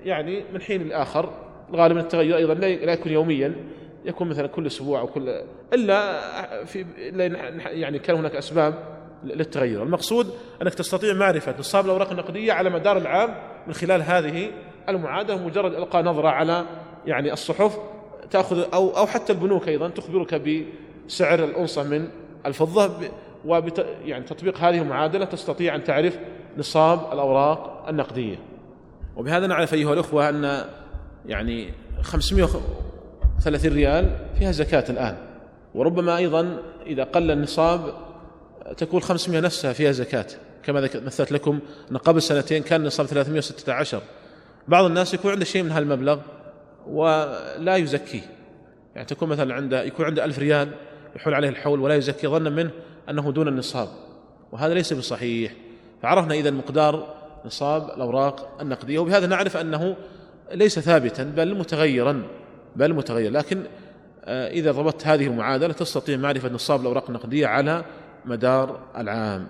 [0.05, 1.31] يعني من حين لآخر.
[1.71, 3.55] الغالب أن التغير أيضا لا يكون يوميا
[4.05, 6.87] يكون مثلا كل أسبوع أو كل إلا في
[7.59, 8.75] يعني كان هناك أسباب
[9.25, 9.83] للتغير.
[9.83, 10.31] المقصود
[10.63, 13.35] أنك تستطيع معرفة نصاب الأوراق النقدية على مدار العام
[13.67, 14.51] من خلال هذه
[14.89, 16.65] المعادلة مجرد إلقاء نظرة على
[17.07, 17.79] يعني الصحف
[18.31, 22.09] تأخذ أو أو حتى البنوك أيضا تخبرك بسعر الأنصة من
[22.47, 22.91] الفضة
[23.45, 26.19] وبت يعني تطبيق هذه المعادلة تستطيع أن تعرف
[26.57, 28.37] نصاب الأوراق النقدية.
[29.17, 30.65] وبهذا نعرف أيها الأخوة أن
[31.27, 35.17] يعني 530 ريال فيها زكاة الآن.
[35.75, 37.95] وربما أيضا إذا قل النصاب
[38.77, 40.27] تكون 500 نفسها فيها زكاة.
[40.63, 41.59] كما مثلت لكم
[41.91, 44.01] أن قبل سنتين كان النصاب 316
[44.69, 46.19] بعض الناس يكون عنده شيء من هالمبلغ.
[46.87, 48.23] ولا يزكيه
[48.95, 50.69] يعني تكون مثلا عنده يكون عنده ألف ريال
[51.17, 52.71] يحول عليه الحول ولا يزكي ظنا منه
[53.11, 53.89] أنه دون النصاب.
[54.53, 55.53] وهذا ليس بصحيح.
[56.03, 57.15] فعرفنا إذا مقدار
[57.47, 59.97] نصاب الأوراق النقدية وبهذا نعرف أنه
[60.53, 62.23] ليس ثابتا بل متغيرا
[62.77, 63.33] بل متغير.
[63.33, 63.63] لكن
[64.25, 67.85] آه، إذا ضبطت هذه المعادلة تستطيع معرفة نصاب الأوراق النقدية على
[68.25, 69.47] مدار العام.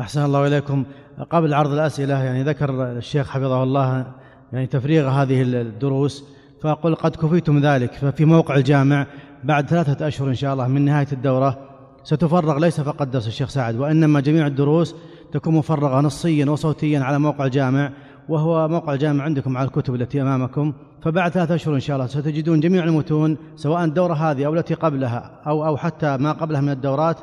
[0.00, 0.84] أحسن الله إليكم.
[1.30, 4.06] قبل عرض الأسئلة يعني ذكر الشيخ حفظه الله
[4.52, 9.06] يعني تفريغ هذه الدروس فأقول قد كفيتم ذلك ففي موقع الجامع
[9.44, 11.58] بعد ثلاثة أشهر إن شاء الله من نهاية الدورة
[12.04, 14.94] ستفرغ ليس فقط درس الشيخ سعد وإنما جميع الدروس
[15.32, 17.92] تكون مفرغة نصيا وصوتيا على موقع الجامع
[18.28, 20.72] وهو موقع الجامع عندكم على الكتب التي أمامكم.
[21.02, 25.30] فبعد ثلاثة أشهر إن شاء الله ستجدون جميع المتون سواء الدورة هذه أو التي قبلها
[25.46, 27.16] أو أو حتى ما قبلها من الدورات.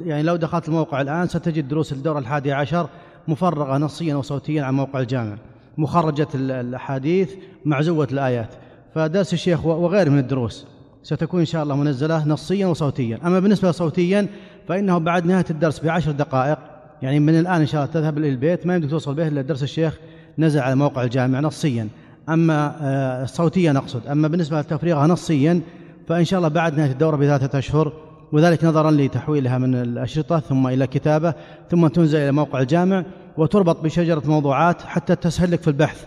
[0.00, 2.88] يعني لو دخلت الموقع الآن ستجد دروس الدورة الحادية عشر
[3.28, 5.36] مفرغة نصيا وصوتيا على موقع الجامع.
[5.78, 8.54] مخرجة الأحاديث معزوة الآيات.
[8.94, 10.66] فدرس الشيخ وغيره من الدروس.
[11.02, 13.18] ستكون إن شاء الله منزلة نصيا وصوتيا.
[13.24, 14.26] أما بالنسبة صوتيا
[14.68, 16.58] فإنه بعد نهاية الدرس بعشر دقائق.
[17.02, 18.66] يعني من الآن إن شاء الله تذهب إلى البيت.
[18.66, 19.98] ما يمدك توصل به إلا درس الشيخ
[20.38, 21.88] نزل على موقع الجامع نصيا.
[22.28, 24.06] أما آه، صوتيا أقصد.
[24.06, 25.60] أما بالنسبة لتفريغها نصيا
[26.08, 27.92] فإن شاء الله بعد نهاية الدورة بثلاثة أشهر
[28.32, 31.34] وذلك نظرا لتحويلها من الأشرطة ثم إلى كتابة
[31.70, 33.04] ثم تنزل إلى موقع الجامع
[33.36, 36.04] وتربط بشجرة موضوعات حتى تسهل لك في البحث.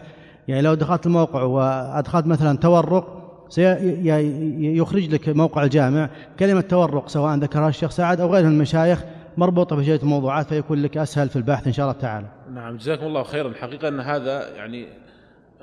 [0.47, 7.69] يعني لو دخلت الموقع وأدخلت مثلا تورق سيخرج لك موقع الجامع كلمة تورق سواء ذكرها
[7.69, 9.03] الشيخ سعد أو غيره من المشايخ
[9.37, 12.27] مربوطة بشجرة الموضوعات فيكون لك أسهل في البحث إن شاء الله تعالى.
[12.53, 13.47] نعم جزاكم الله خيرا.
[13.47, 14.87] الحقيقة أن هذا يعني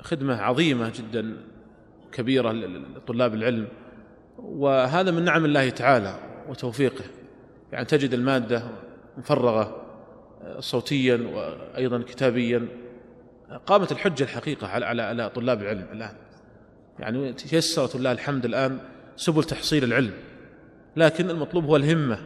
[0.01, 1.37] خدمة عظيمة جدا
[2.11, 3.67] كبيرة لطلاب العلم
[4.37, 6.15] وهذا من نعم الله تعالى
[6.49, 7.03] وتوفيقه.
[7.71, 8.63] يعني تجد المادة
[9.17, 9.75] مفرغة
[10.59, 12.67] صوتيا وأيضا كتابيا.
[13.65, 15.85] قامت الحجة الحقيقة على على طلاب العلم.
[15.93, 16.15] الآن
[16.99, 18.79] يعني تيسرت الله الحمد الآن
[19.15, 20.13] سبل تحصيل العلم.
[20.95, 22.17] لكن المطلوب هو الهمة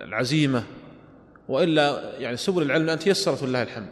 [0.00, 0.62] والعزيمة
[1.48, 3.88] وإلا يعني سبل العلم الآن تيسرت الله الحمد.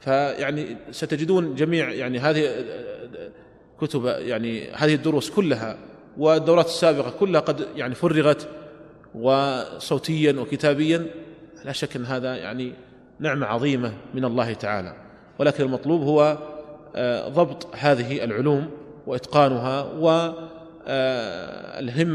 [0.00, 2.64] فيعني ستجدون جميع يعني هذه
[3.80, 5.78] كتب يعني هذه الدروس كلها
[6.16, 8.48] والدورات السابقة كلها قد يعني فرغت
[9.14, 11.06] وصوتيا وكتابيا.
[11.64, 12.72] لا شك أن هذا يعني
[13.20, 14.92] نعمة عظيمة من الله تعالى.
[15.38, 16.38] ولكن المطلوب هو
[16.96, 18.68] آه، ضبط هذه العلوم
[19.06, 20.64] وإتقانها والهمة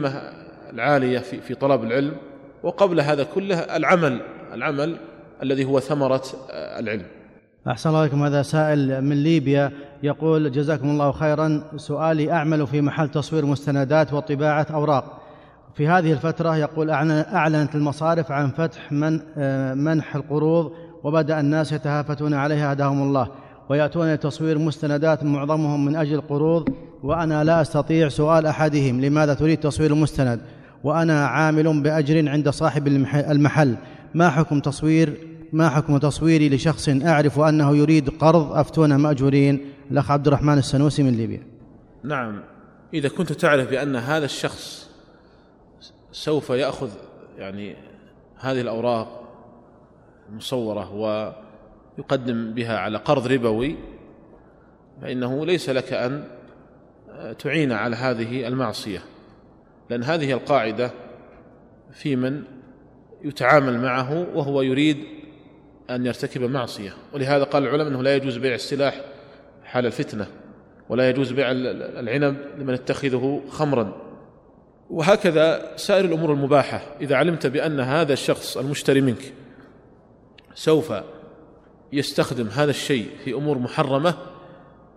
[0.09, 0.33] آه،
[0.73, 2.15] العالية في طلب العلم.
[2.63, 4.21] وقبل هذا كله العمل
[4.53, 4.97] العمل
[5.43, 7.05] الذي هو ثمرة آه، العلم.
[7.67, 9.71] أحسن الله عليكم هذا سائل من ليبيا
[10.03, 11.63] يقول جزاكم الله خيرا.
[11.77, 15.21] سؤالي أعمل في محل تصوير مستندات وطباعة أوراق.
[15.75, 19.19] في هذه الفترة يقول أعلنت المصارف عن فتح من
[19.77, 20.73] منح القروض
[21.03, 23.27] وبدأ الناس يتهافتون عليها هداهم الله
[23.69, 26.69] ويأتون لتصوير مستندات معظمهم من أجل القروض
[27.03, 30.41] وأنا لا أستطيع سؤال أحدهم لماذا تريد تصوير المستند
[30.83, 33.75] وأنا عامل بأجر عند صاحب المحل.
[34.13, 35.17] ما حكم تصوير؟
[35.53, 41.11] ما حكم تصويري لشخص أعرف أنه يريد قرض أفتونا مأجورين؟ الأخ عبد الرحمن السنوسي من
[41.11, 41.43] ليبيا.
[42.03, 42.41] نعم.
[42.93, 44.89] إذا كنت تعرف بأن هذا الشخص
[46.11, 46.89] سوف يأخذ
[47.37, 47.75] يعني
[48.39, 49.20] هذه الأوراق
[50.31, 50.93] المصورة
[51.97, 53.75] ويقدم بها على قرض ربوي
[55.01, 56.23] فإنه ليس لك أن
[57.39, 58.99] تعين على هذه المعصية
[59.89, 60.91] لأن هذه القاعدة
[61.91, 62.43] في من
[63.23, 64.97] يتعامل معه وهو يريد
[65.89, 66.93] أن يرتكب معصية.
[67.13, 69.01] ولهذا قال العلماء أنه لا يجوز بيع السلاح
[69.63, 70.27] حال الفتنة
[70.89, 73.93] ولا يجوز بيع العنب لمن اتخذه خمرا.
[74.89, 79.33] وهكذا سائر الأمور المباحة إذا علمت بأن هذا الشخص المشتري منك
[80.55, 80.93] سوف
[81.93, 84.13] يستخدم هذا الشيء في أمور محرمة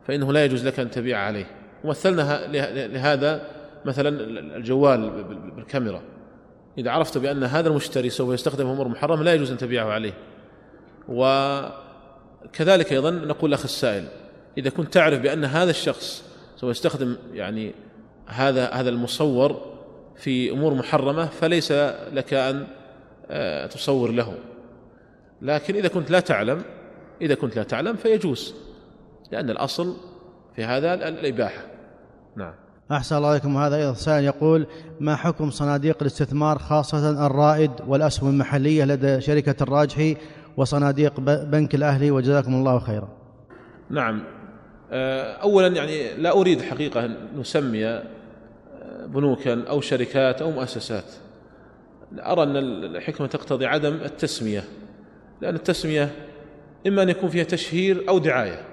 [0.07, 1.47] فإنه لا يجوز لك أن تبيع عليه.
[1.85, 2.47] ومثلنا
[2.87, 3.51] لهذا
[3.85, 4.09] مثلا
[4.57, 5.11] الجوال
[5.57, 6.03] بالكاميرا.
[6.79, 10.15] إذا عرفت بأن هذا المشتري سوف يستخدم أمور محرمة لا يجوز أن تبيعه عليه.
[11.09, 14.05] وكذلك أيضا نقول الاخ السائل
[14.59, 16.25] إذا كنت تعرف بأن هذا الشخص
[16.57, 17.75] سوف يستخدم يعني
[18.27, 19.75] هذا هذا المصور
[20.17, 21.73] في أمور محرمة فليس
[22.13, 22.67] لك أن
[23.31, 24.35] آه، تصور له.
[25.45, 26.63] لكن إذا كنت لا تعلم
[27.23, 28.55] إذا كنت لا تعلم فيجوز
[29.33, 29.97] لأن الأصل
[30.57, 31.63] في هذا الإباحة.
[32.37, 32.55] نعم.
[32.93, 33.57] أحسن الله عليكم.
[33.57, 34.67] هذا أيضا سائل يقول
[35.01, 40.17] ما حكم صناديق الاستثمار خاصة الرائد والأسهم المحلية لدى شركة الراجحي
[40.57, 43.09] وصناديق بنك الأهلي؟ وجزاكم الله خيرا.
[43.91, 44.25] نعم.
[44.93, 48.03] آه، أولا يعني لا أريد حقيقة أن نسمي آه،
[49.07, 51.05] بنوكا أو شركات أو مؤسسات.
[52.19, 54.65] أرى أن الحكمة تقتضي عدم التسمية.
[55.45, 56.11] لأن التسمية
[56.87, 58.65] إما أن يكون فيها تشهير أو دعاية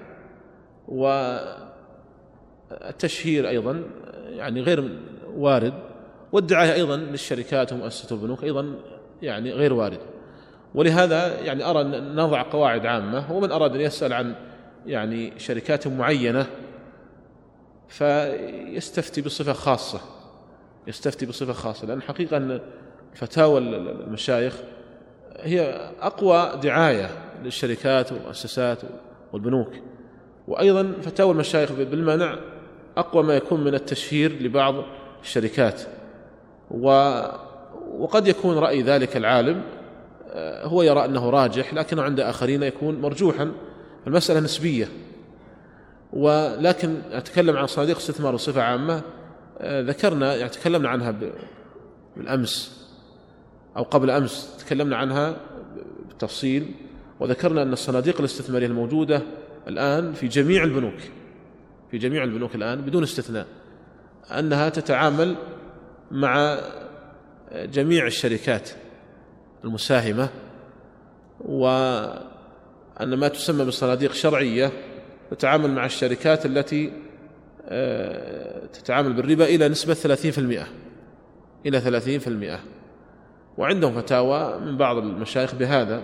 [2.70, 3.82] والتشهير أيضا
[4.28, 4.98] يعني غير
[5.34, 5.74] وارد
[6.32, 8.74] والدعاية أيضا للشركات ومؤسسات البنوك أيضا
[9.22, 9.98] يعني غير وارد.
[10.74, 14.34] ولهذا يعني أرى أن نضع قواعد عامة ومن أراد أن يسأل عن
[14.86, 16.46] يعني شركات معينة
[17.88, 20.00] فيستفتي بصفة خاصة
[20.86, 22.60] يستفتي بصفة خاصة لأن حقيقة أن
[23.14, 24.62] فتاوى المشايخ
[25.42, 27.10] هي أقوى دعاية
[27.42, 28.78] للشركات والمؤسسات
[29.32, 29.72] والبنوك.
[30.48, 32.38] وأيضا فتاوى المشايخ بالمنع
[32.96, 34.74] أقوى ما يكون من التشهير لبعض
[35.22, 35.82] الشركات.
[36.70, 37.12] و
[37.98, 39.62] وقد يكون رأي ذلك العالم
[40.32, 43.52] آه، هو يرى أنه راجح لكنه عند آخرين يكون مرجوحا
[44.06, 44.88] المسألة نسبية
[46.12, 49.02] ولكن أتكلم عن صناديق استثمار بصفة عامة
[49.58, 51.14] آه، ذكرنا يعني تكلمنا عنها
[52.16, 52.81] بالأمس.
[53.76, 55.36] أو قبل أمس تكلمنا عنها
[56.08, 56.74] بالتفصيل
[57.20, 59.22] وذكرنا أن الصناديق الاستثمارية الموجودة
[59.68, 60.98] الآن في جميع البنوك
[61.90, 63.46] في جميع البنوك الآن بدون استثناء
[64.30, 65.36] أنها تتعامل
[66.10, 66.58] مع
[67.54, 68.70] جميع الشركات
[69.64, 70.28] المساهمة
[71.40, 74.72] وأن ما تسمى بالصناديق شرعية
[75.30, 76.92] تتعامل مع الشركات التي
[77.68, 80.66] آه، تتعامل بالربا إلى نسبة 30%
[81.66, 82.81] إلى 30%
[83.58, 86.02] وعندهم فتاوى من بعض المشايخ بهذا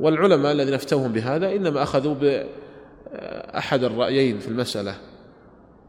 [0.00, 4.96] والعلماء الذين افتوهم بهذا إنما أخذوا بأحد الرأيين في المسألة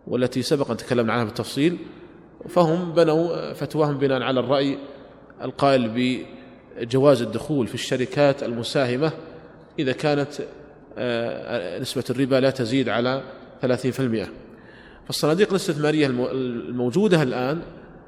[0.08, 1.78] والتي سبق أن تكلمنا عنها بالتفصيل
[2.50, 4.78] فهم بنوا فتواهم بناء على الرأي
[5.42, 5.92] القائل
[6.78, 9.12] بجواز الدخول في الشركات المساهمة
[9.80, 10.30] إذا كانت
[10.98, 13.24] آه، نسبة الربا لا تزيد على
[13.62, 13.66] 30%
[15.06, 17.62] فالصناديق الاستثمارية الموجودة الآن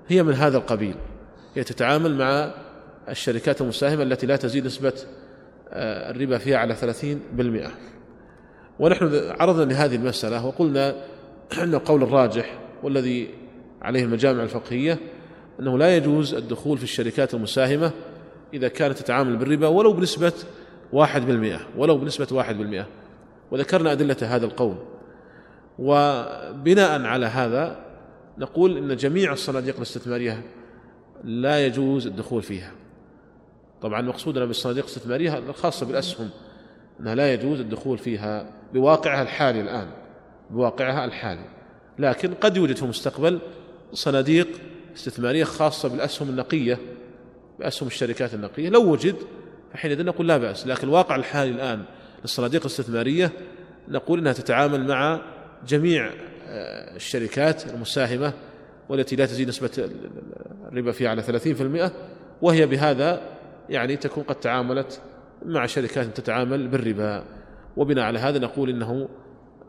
[0.07, 0.95] هي من هذا القبيل
[1.55, 2.51] هي تتعامل مع
[3.09, 4.93] الشركات المساهمة التي لا تزيد نسبة
[5.69, 7.69] آه، الربا فيها على 30%
[8.79, 10.95] ونحن عرضنا لهذه المسألة وقلنا
[11.63, 13.29] أن القول الراجح والذي
[13.81, 14.99] عليه المجامع الفقهية
[15.59, 17.91] أنه لا يجوز الدخول في الشركات المساهمة
[18.53, 20.33] إذا كانت تتعامل بالربا ولو بنسبة
[20.93, 22.87] واحد بالمئة ولو بنسبة واحد بالمئة.
[23.51, 24.75] وذكرنا أدلة هذا القول.
[25.79, 27.85] وبناء على هذا
[28.37, 30.43] نقول أن جميع الصناديق الاستثمارية
[31.23, 32.71] لا يجوز الدخول فيها.
[33.81, 36.29] طبعا مقصودنا بالصناديق الاستثمارية الخاصة بالأسهم
[36.99, 39.87] أنها لا يجوز الدخول فيها بواقعها الحالي الآن
[40.51, 41.45] بواقعها الحالي.
[41.99, 43.39] لكن قد يوجد في المستقبل
[43.93, 44.47] صناديق
[44.95, 46.77] استثمارية خاصة بالأسهم النقية
[47.59, 48.69] بأسهم الشركات النقية.
[48.69, 49.15] لو وجد
[49.73, 50.67] فحينئذ نقول لا بأس.
[50.67, 51.83] لكن الواقع الحالي الآن
[52.21, 53.31] للصناديق الاستثمارية
[53.87, 55.21] نقول أنها تتعامل مع
[55.67, 56.11] جميع
[56.47, 58.33] آه، الشركات المساهمة
[58.89, 59.89] والتي لا تزيد نسبة
[60.71, 61.91] الربا فيها على 30%
[62.41, 63.36] وهي بهذا
[63.69, 65.01] يعني تكون قد تعاملت
[65.45, 67.23] مع شركات تتعامل بالربا
[67.77, 69.07] وبناء على هذا نقول إنه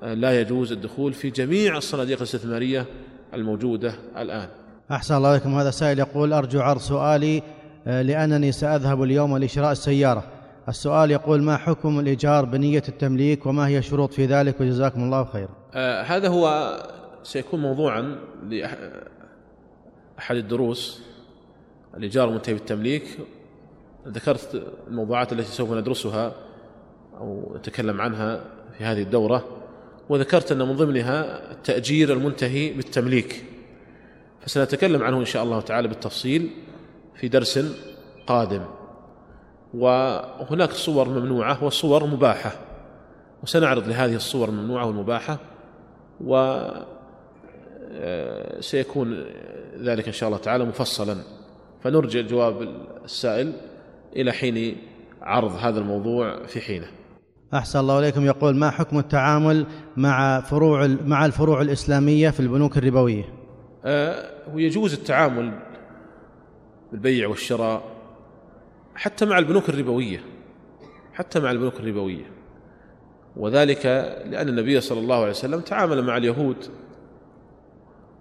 [0.03, 2.86] لا يجوز الدخول في جميع الصناديق الاستثمارية
[3.34, 4.49] الموجودة الآن.
[4.90, 7.42] أحسن الله عليكم هذا سائل يقول أرجو عرض سؤالي
[7.86, 10.24] آه، لأنني سأذهب اليوم لشراء السيارة.
[10.68, 15.49] السؤال يقول ما حكم الإيجار بنية التمليك وما هي الشروط في ذلك وجزاكم الله خيرا.
[15.74, 16.76] آه هذا هو
[17.22, 18.18] سيكون موضوعا
[18.49, 21.03] لأحد الدروس
[21.96, 23.05] الإيجار المنتهي بالتمليك
[24.09, 26.32] ذكرت الموضوعات التي سوف ندرسها
[27.20, 28.44] أو نتكلم عنها
[28.78, 29.44] في هذه الدورة
[30.09, 33.44] وذكرت أن من ضمنها التاجير المنتهي بالتمليك.
[34.40, 36.50] فسنتكلم عنه إن شاء الله تعالى بالتفصيل
[37.14, 37.59] في درس
[38.26, 38.64] قادم.
[39.74, 42.52] وهناك صور ممنوعة وصور مباحة.
[43.42, 45.38] وسنعرض لهذه الصور الممنوعة والمباحة
[46.20, 46.59] و
[48.61, 49.24] سيكون
[49.78, 51.16] ذلك إن شاء الله تعالى مفصلا.
[51.82, 52.68] فنرجع جواب
[53.04, 53.52] السائل.
[54.16, 54.76] إلى حين
[55.22, 56.86] عرض هذا الموضوع في حينه.
[57.54, 58.24] أحسن الله إليكم.
[58.24, 63.24] يقول ما حكم التعامل مع فروع مع الفروع الإسلامية في البنوك الربوية؟
[63.84, 65.59] آه ويجوز التعامل
[66.92, 67.82] بالبيع والشراء
[68.94, 70.20] حتى مع البنوك الربوية
[71.14, 72.24] حتى مع البنوك الربوية.
[73.36, 73.86] وذلك
[74.26, 76.56] لأن النبي صلى الله عليه وسلم تعامل مع اليهود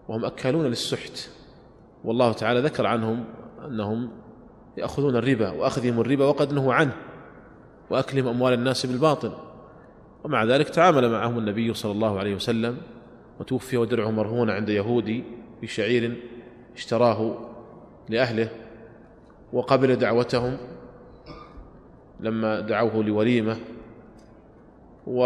[0.08, 1.30] وهم أكالون للسحت.
[2.04, 3.24] والله تعالى ذكر عنهم
[3.66, 4.10] أنهم
[4.78, 6.94] يأخذون الربا وأخذهم الربا وقد نهوا عنه
[7.90, 9.32] وأكلهم أموال الناس بالباطل.
[10.24, 12.78] ومع ذلك تعامل معهم النبي صلى الله عليه وسلم
[13.40, 15.24] وتوفي ودرعه مرهون عند يهودي
[15.62, 16.18] بشعير
[16.76, 17.38] اشتراه
[18.10, 18.50] لأهله
[19.54, 20.58] وقبل دعوتهم
[22.20, 23.58] لما دعوه لوليمة.
[25.08, 25.22] و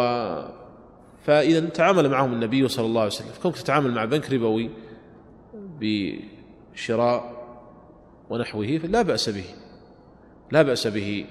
[1.26, 3.32] فإذا تعامل معهم النبي صلى الله عليه وسلم.
[3.44, 4.70] كونك تتعامل مع بنك ربوي
[5.80, 7.31] بشراء
[8.32, 9.46] ونحوه لا بأس به
[10.52, 11.26] لا بأس به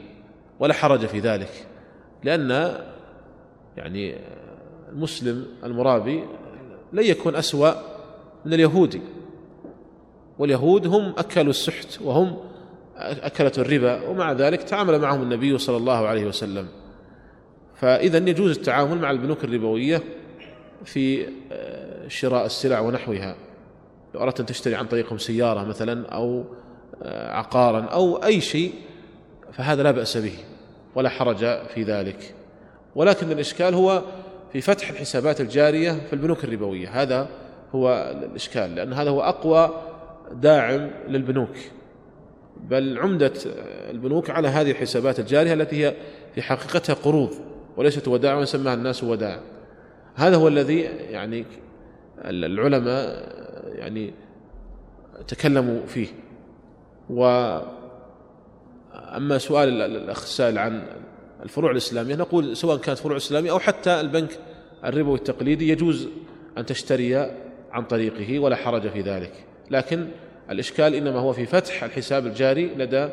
[0.61, 1.67] ولا حرج في ذلك
[2.25, 2.77] لأن
[3.77, 4.17] يعني
[4.93, 6.25] المسلم المرابي
[6.93, 7.73] لن يكون أسوأ
[8.45, 9.01] من اليهودي
[10.39, 12.37] واليهود هم أكلوا السحت وهم
[12.97, 16.69] أكلة الربا ومع ذلك تعامل معهم النبي صلى الله عليه وسلم.
[17.75, 20.03] فإذا يجوز التعامل مع البنوك الربوية
[20.85, 23.37] في آه، شراء السلع ونحوها.
[24.15, 26.45] لو أردت أن تشتري عن طريقهم سيارة مثلا أو
[27.05, 28.73] عقارا أو أي شيء
[29.53, 30.35] فهذا لا بأس به
[30.95, 31.39] ولا حرج
[31.75, 32.35] في ذلك.
[32.95, 34.03] ولكن الإشكال هو
[34.53, 37.03] في فتح الحسابات الجارية في البنوك الربوية.
[37.03, 37.29] هذا
[37.75, 39.71] هو الإشكال لأن هذا هو أقوى
[40.33, 41.57] داعم للبنوك.
[42.57, 43.33] بل عمدة
[43.91, 45.95] البنوك على هذه الحسابات الجارية التي هي
[46.35, 47.31] في حقيقتها قروض
[47.77, 49.41] وليست ودائع ويسمىها الناس ودائع
[50.15, 50.81] هذا هو الذي
[51.11, 51.45] يعني
[52.25, 53.29] العلماء
[53.75, 54.13] يعني
[55.29, 56.09] تكلموا فيه.
[57.11, 57.25] و
[59.17, 60.83] أما سؤال الأخ السائل عن
[61.43, 64.39] الفروع الإسلامية نقول سواء كانت فروع إسلامية أو حتى البنك
[64.85, 66.09] الربوي التقليدي يجوز
[66.59, 67.17] أن تشتري
[67.73, 69.33] عن طريقه ولا حرج في ذلك.
[69.71, 70.09] لكن
[70.51, 73.09] الإشكال إنما هو في فتح الحساب الجاري لدى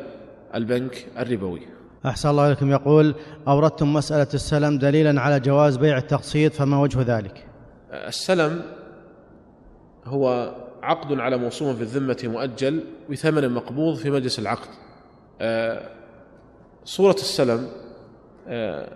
[0.54, 1.60] البنك الربوي.
[2.06, 2.70] أحسن الله إليكم.
[2.70, 3.14] يقول
[3.48, 7.46] أوردتم مسألة السلم دليلا على جواز بيع التقسيط فما وجه ذلك؟
[7.92, 8.62] السلم
[10.04, 14.68] هو عقد على موصوم في الذمة مؤجل بثمن مقبوض في مجلس العقد.
[15.40, 15.90] آه،
[16.84, 17.68] صورة السلم
[18.48, 18.88] آه،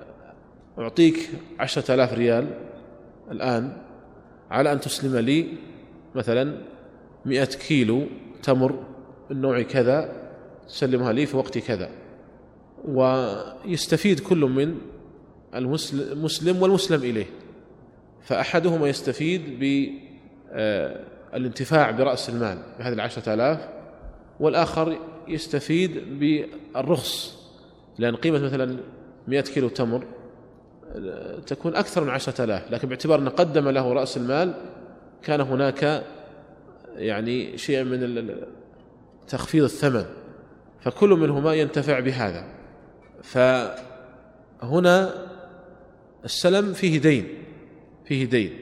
[0.79, 2.47] أعطيك عشرة آلاف ريال
[3.31, 3.77] الآن
[4.51, 5.47] على أن تسلم لي
[6.15, 6.59] مثلا
[7.25, 8.07] مئة كيلو
[8.43, 8.85] تمر
[9.31, 10.13] من نوع كذا
[10.69, 11.91] تسلمها لي في وقت كذا.
[12.85, 14.79] ويستفيد كل من
[15.55, 17.27] المسلم والمسلم إليه.
[18.23, 19.59] فأحدهما يستفيد
[21.33, 23.69] بالانتفاع برأس المال بهذه العشرة آلاف
[24.41, 27.43] والآخر يستفيد بالرخص
[27.99, 28.77] لأن قيمة مثلا
[29.29, 30.05] مئة كيلو تمر
[31.47, 34.55] تكون أكثر من عشرة آلاف لكن باعتبار أنه قدم له رأس المال
[35.23, 36.05] كان هناك
[36.97, 38.31] يعني شيء من
[39.29, 40.05] تخفيض الثمن
[40.81, 42.45] فكل منهما ينتفع بهذا.
[43.23, 45.15] فهنا
[46.25, 47.29] السلم فيه دين
[48.05, 48.53] فيه دين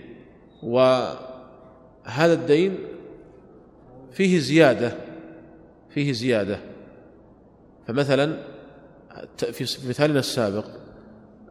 [2.06, 2.78] وهذا الدين
[4.12, 4.92] فيه زيادة
[5.90, 6.58] فيه زيادة.
[7.86, 8.36] فمثلا
[9.36, 10.64] في مثالنا السابق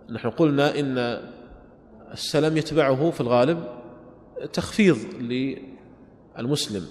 [0.10, 1.22] نحن قلنا إن
[2.14, 3.64] السلم يتبعه في الغالب
[4.54, 4.98] تخفيض
[6.38, 6.86] للمسلم.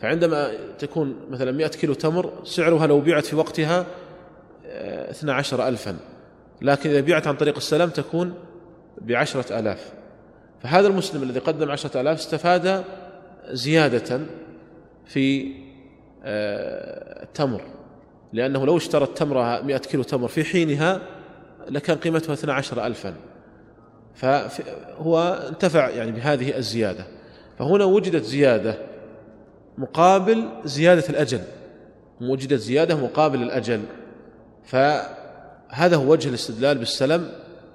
[0.00, 3.86] فعندما تكون مثلا مئة كيلو تمر سعرها لو بيعت في وقتها
[5.10, 5.96] اثنا عشر ألفا.
[6.62, 8.34] لكن إذا بيعت عن طريق السلام تكون
[9.00, 9.92] بعشرة آلاف.
[10.62, 12.84] فهذا المسلم الذي قدم عشرة آلاف استفاد
[13.50, 14.20] زيادة
[15.06, 15.52] في
[16.24, 17.62] آه، التمر
[18.32, 21.00] لأنه لو اشترى التمر مئة كيلو تمر في حينها
[21.68, 23.14] لكان قيمتها اثنا عشر ألفا.
[24.14, 27.04] فهو انتفع يعني بهذه الزيادة.
[27.58, 28.78] فهنا وجدت زيادة
[29.78, 31.40] مقابل زيادة الأجل.
[32.20, 33.80] وجدت زيادة مقابل الأجل.
[34.64, 37.28] فهذا هو وجه الاستدلال بالسلم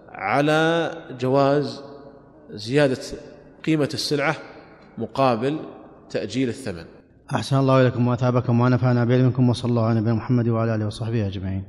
[0.10, 1.82] على جواز
[2.54, 3.02] زيادة
[3.66, 4.36] قيمة السلعة
[4.98, 5.60] مقابل
[6.10, 6.86] تأجيل الثمن.
[7.36, 11.64] أحسن الله إليكم وأثابكم ونفعنا بعلمكم وصلى الله على نبينا محمد وعلى آله وصحبه أجمعين.